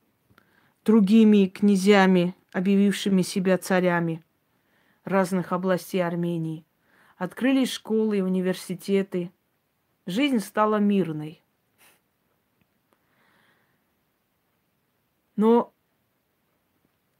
другими 0.84 1.46
князьями, 1.46 2.34
объявившими 2.52 3.22
себя 3.22 3.56
царями 3.56 4.24
разных 5.04 5.52
областей 5.52 6.00
Армении. 6.00 6.66
Открылись 7.16 7.70
школы 7.70 8.18
и 8.18 8.22
университеты. 8.22 9.30
Жизнь 10.06 10.40
стала 10.40 10.76
мирной. 10.76 11.40
Но 15.36 15.72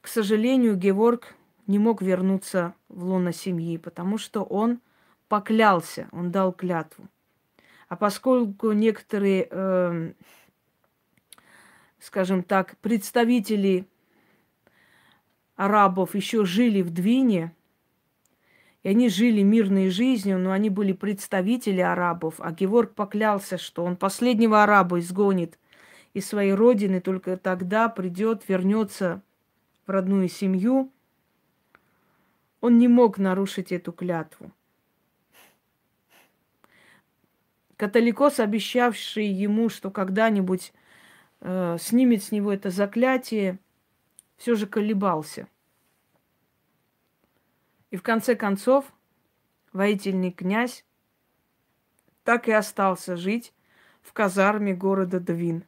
к 0.01 0.09
сожалению, 0.09 0.75
Геворг 0.75 1.35
не 1.69 1.79
мог 1.79 2.03
вернуться 2.03 2.75
в 2.89 3.05
лоно 3.05 3.33
семьи, 3.33 3.77
потому 3.77 4.19
что 4.19 4.43
он 4.43 4.81
поклялся, 5.29 6.09
он 6.11 6.33
дал 6.33 6.53
клятву. 6.53 7.07
А 7.89 7.97
поскольку 7.97 8.73
некоторые, 8.73 9.47
э, 9.51 10.13
скажем 12.01 12.43
так, 12.43 12.77
представители 12.79 13.87
арабов 15.57 16.15
еще 16.15 16.45
жили 16.45 16.83
в 16.83 16.91
Двине, 16.91 17.53
и 18.83 18.89
они 18.89 19.11
жили 19.11 19.43
мирной 19.43 19.91
жизнью, 19.91 20.39
но 20.39 20.53
они 20.53 20.71
были 20.71 20.93
представители 20.93 21.81
арабов, 21.81 22.37
а 22.39 22.53
Геворг 22.53 22.95
поклялся, 22.95 23.59
что 23.59 23.85
он 23.85 23.97
последнего 23.97 24.63
араба 24.63 25.01
изгонит 25.01 25.59
из 26.15 26.27
своей 26.27 26.53
родины, 26.53 27.01
только 27.01 27.37
тогда 27.37 27.91
придет, 27.91 28.49
вернется 28.49 29.21
в 29.87 29.91
родную 29.91 30.29
семью, 30.29 30.93
он 32.61 32.79
не 32.79 32.89
мог 32.89 33.19
нарушить 33.19 33.73
эту 33.73 33.93
клятву. 33.93 34.51
Католикос, 37.77 38.41
обещавший 38.41 39.27
ему, 39.27 39.69
что 39.69 39.91
когда-нибудь 39.91 40.73
э, 41.41 41.77
снимет 41.79 42.25
с 42.25 42.33
него 42.33 42.53
это 42.53 42.71
заклятие, 42.71 43.59
все 44.37 44.57
же 44.57 44.67
колебался. 44.67 45.47
И 47.91 47.97
в 47.97 48.03
конце 48.03 48.35
концов 48.35 48.93
воительный 49.73 50.33
князь 50.33 50.85
так 52.25 52.49
и 52.49 52.53
остался 52.53 53.17
жить 53.17 53.55
в 54.03 54.13
казарме 54.13 54.75
города 54.75 55.21
Двин 55.21 55.65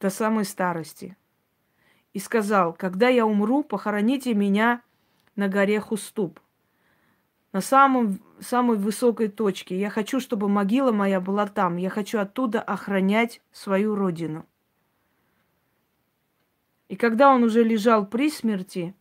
до 0.00 0.10
самой 0.10 0.44
старости– 0.44 1.16
и 2.12 2.18
сказал, 2.18 2.72
когда 2.72 3.08
я 3.08 3.26
умру, 3.26 3.62
похороните 3.62 4.34
меня 4.34 4.82
на 5.38 5.48
горе 5.48 5.80
Хуступ, 5.80 6.40
на 7.52 7.60
самом, 7.60 8.20
самой 8.40 8.76
высокой 8.76 9.28
точке. 9.28 9.78
Я 9.78 9.88
хочу, 9.88 10.18
чтобы 10.18 10.48
могила 10.48 10.90
моя 10.90 11.20
была 11.20 11.46
там. 11.46 11.76
Я 11.76 11.90
хочу 11.90 12.18
оттуда 12.18 12.60
охранять 12.60 13.40
свою 13.52 13.94
родину. 13.94 14.44
И 16.88 16.96
когда 16.96 17.32
он 17.32 17.44
уже 17.44 17.62
лежал 17.62 18.04
при 18.04 18.30
смерти, 18.30 18.96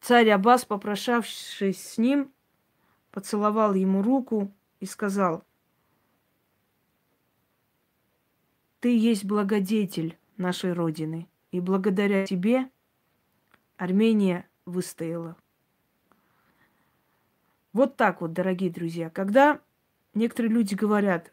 царь 0.00 0.30
Аббас, 0.30 0.64
попрощавшись 0.64 1.92
с 1.92 1.96
ним, 1.96 2.32
поцеловал 3.12 3.74
ему 3.74 4.02
руку 4.02 4.52
и 4.80 4.86
сказал, 4.86 5.44
Ты 8.80 8.98
есть 8.98 9.24
благодетель 9.24 10.18
нашей 10.36 10.72
Родины, 10.72 11.29
и 11.52 11.60
благодаря 11.60 12.26
тебе 12.26 12.68
Армения 13.76 14.48
выстояла. 14.66 15.36
Вот 17.72 17.96
так 17.96 18.20
вот, 18.20 18.32
дорогие 18.32 18.70
друзья. 18.70 19.10
Когда 19.10 19.60
некоторые 20.14 20.52
люди 20.52 20.74
говорят, 20.74 21.32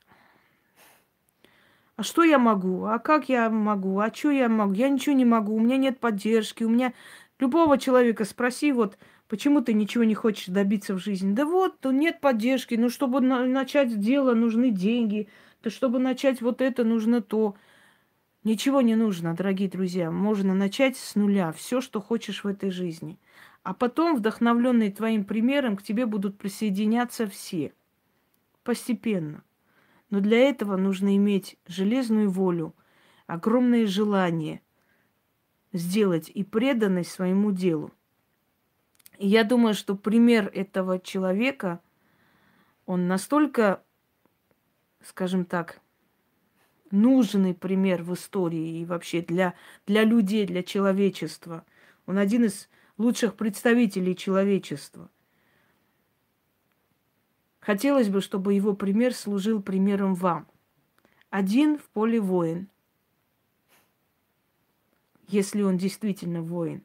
а 1.95 2.03
что 2.03 2.23
я 2.23 2.37
могу? 2.37 2.85
А 2.85 2.99
как 2.99 3.27
я 3.27 3.49
могу? 3.49 3.99
А 3.99 4.13
что 4.13 4.29
я 4.29 4.47
могу? 4.49 4.73
Я 4.73 4.89
ничего 4.89 5.15
не 5.15 5.25
могу, 5.25 5.55
у 5.55 5.59
меня 5.59 5.77
нет 5.77 5.99
поддержки, 5.99 6.63
у 6.63 6.69
меня... 6.69 6.93
Любого 7.39 7.77
человека 7.77 8.25
спроси, 8.25 8.71
вот, 8.71 8.97
почему 9.27 9.61
ты 9.61 9.73
ничего 9.73 10.03
не 10.03 10.15
хочешь 10.15 10.47
добиться 10.47 10.95
в 10.95 10.97
жизни? 10.97 11.33
Да 11.33 11.45
вот, 11.45 11.85
нет 11.85 12.19
поддержки, 12.19 12.73
ну, 12.73 12.89
чтобы 12.89 13.21
начать 13.21 13.99
дело, 13.99 14.33
нужны 14.33 14.71
деньги– 14.71 15.27
то 15.61 15.69
чтобы 15.69 15.99
начать 15.99 16.41
вот 16.41 16.61
это, 16.61 16.83
нужно 16.83 17.21
то. 17.21 17.55
Ничего 18.47 18.79
не 18.79 18.95
нужно, 18.95 19.35
дорогие 19.35 19.67
друзья. 19.67 20.09
Можно 20.09 20.55
начать 20.55 20.95
с 20.95 21.15
нуля, 21.15 21.51
все, 21.51 21.81
что 21.81 21.99
хочешь 21.99 22.45
в 22.45 22.47
этой 22.47 22.71
жизни. 22.71 23.19
А 23.61 23.73
потом, 23.73 24.15
вдохновленные 24.15 24.89
твоим 24.89 25.25
примером, 25.25 25.75
к 25.75 25.83
тебе 25.83 26.05
будут 26.05 26.37
присоединяться 26.37 27.27
все. 27.27 27.73
Постепенно. 28.63 29.43
Но 30.09 30.21
для 30.21 30.37
этого 30.37 30.77
нужно 30.77 31.17
иметь 31.17 31.57
железную 31.67 32.29
волю, 32.29 32.73
огромное 33.25 33.85
желание 33.85 34.61
сделать 35.73 36.31
и 36.33 36.45
преданность 36.45 37.11
своему 37.11 37.51
делу. 37.51 37.91
И 39.17 39.27
я 39.27 39.43
думаю, 39.43 39.73
что 39.73 39.93
пример 39.93 40.49
этого 40.53 41.01
человека, 41.01 41.81
он 42.85 43.09
настолько 43.09 43.83
скажем 45.03 45.45
так, 45.45 45.81
нужный 46.91 47.53
пример 47.53 48.03
в 48.03 48.13
истории 48.13 48.79
и 48.79 48.85
вообще 48.85 49.21
для, 49.21 49.53
для 49.85 50.03
людей, 50.03 50.45
для 50.45 50.63
человечества. 50.63 51.65
Он 52.05 52.17
один 52.17 52.45
из 52.45 52.69
лучших 52.97 53.35
представителей 53.35 54.15
человечества. 54.15 55.09
Хотелось 57.59 58.09
бы, 58.09 58.21
чтобы 58.21 58.53
его 58.53 58.73
пример 58.73 59.13
служил 59.13 59.61
примером 59.61 60.15
вам. 60.15 60.47
Один 61.29 61.77
в 61.77 61.83
поле 61.89 62.19
воин, 62.19 62.69
если 65.27 65.61
он 65.61 65.77
действительно 65.77 66.41
воин. 66.41 66.83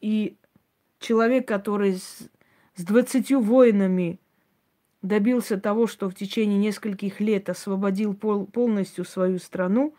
И 0.00 0.36
человек, 0.98 1.46
который 1.46 1.96
с 1.96 2.30
двадцатью 2.76 3.40
воинами 3.40 4.18
добился 5.04 5.60
того, 5.60 5.86
что 5.86 6.08
в 6.08 6.14
течение 6.14 6.58
нескольких 6.58 7.20
лет 7.20 7.50
освободил 7.50 8.14
пол, 8.14 8.46
полностью 8.46 9.04
свою 9.04 9.38
страну, 9.38 9.94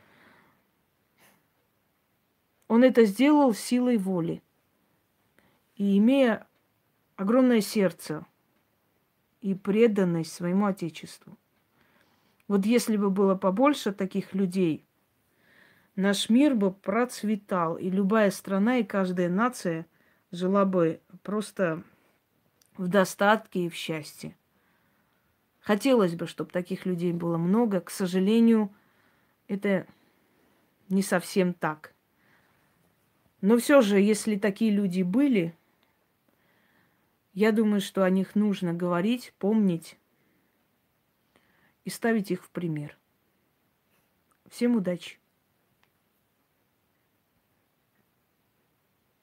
он 2.67 2.83
это 2.83 3.05
сделал 3.05 3.53
силой 3.53 3.97
воли 3.97 4.41
и 5.75 5.99
имея 5.99 6.47
огромное 7.17 7.61
сердце 7.61 8.25
и 9.41 9.53
преданность 9.53 10.33
своему 10.33 10.65
Отечеству. 10.65 11.37
Вот 12.47 12.65
если 12.65 12.97
бы 12.97 13.11
было 13.11 13.35
побольше 13.35 13.93
таких 13.93 14.33
людей, 14.33 14.87
наш 15.95 16.29
мир 16.29 16.55
бы 16.55 16.71
процветал, 16.71 17.77
и 17.77 17.91
любая 17.91 18.31
страна 18.31 18.77
и 18.77 18.83
каждая 18.83 19.29
нация 19.29 19.85
жила 20.31 20.65
бы 20.65 20.99
просто 21.21 21.83
в 22.75 22.87
достатке 22.87 23.65
и 23.65 23.69
в 23.69 23.75
счастье. 23.75 24.35
Хотелось 25.65 26.13
бы, 26.13 26.27
чтобы 26.27 26.51
таких 26.51 26.85
людей 26.85 27.11
было 27.11 27.37
много. 27.37 27.81
К 27.81 27.89
сожалению, 27.89 28.71
это 29.47 29.87
не 30.89 31.01
совсем 31.01 31.55
так. 31.55 31.95
Но 33.41 33.57
все 33.57 33.81
же, 33.81 33.99
если 33.99 34.35
такие 34.35 34.69
люди 34.69 35.01
были, 35.01 35.57
я 37.33 37.51
думаю, 37.51 37.81
что 37.81 38.03
о 38.03 38.11
них 38.11 38.35
нужно 38.35 38.75
говорить, 38.75 39.33
помнить 39.39 39.97
и 41.83 41.89
ставить 41.89 42.29
их 42.29 42.43
в 42.43 42.51
пример. 42.51 42.95
Всем 44.47 44.75
удачи! 44.75 45.17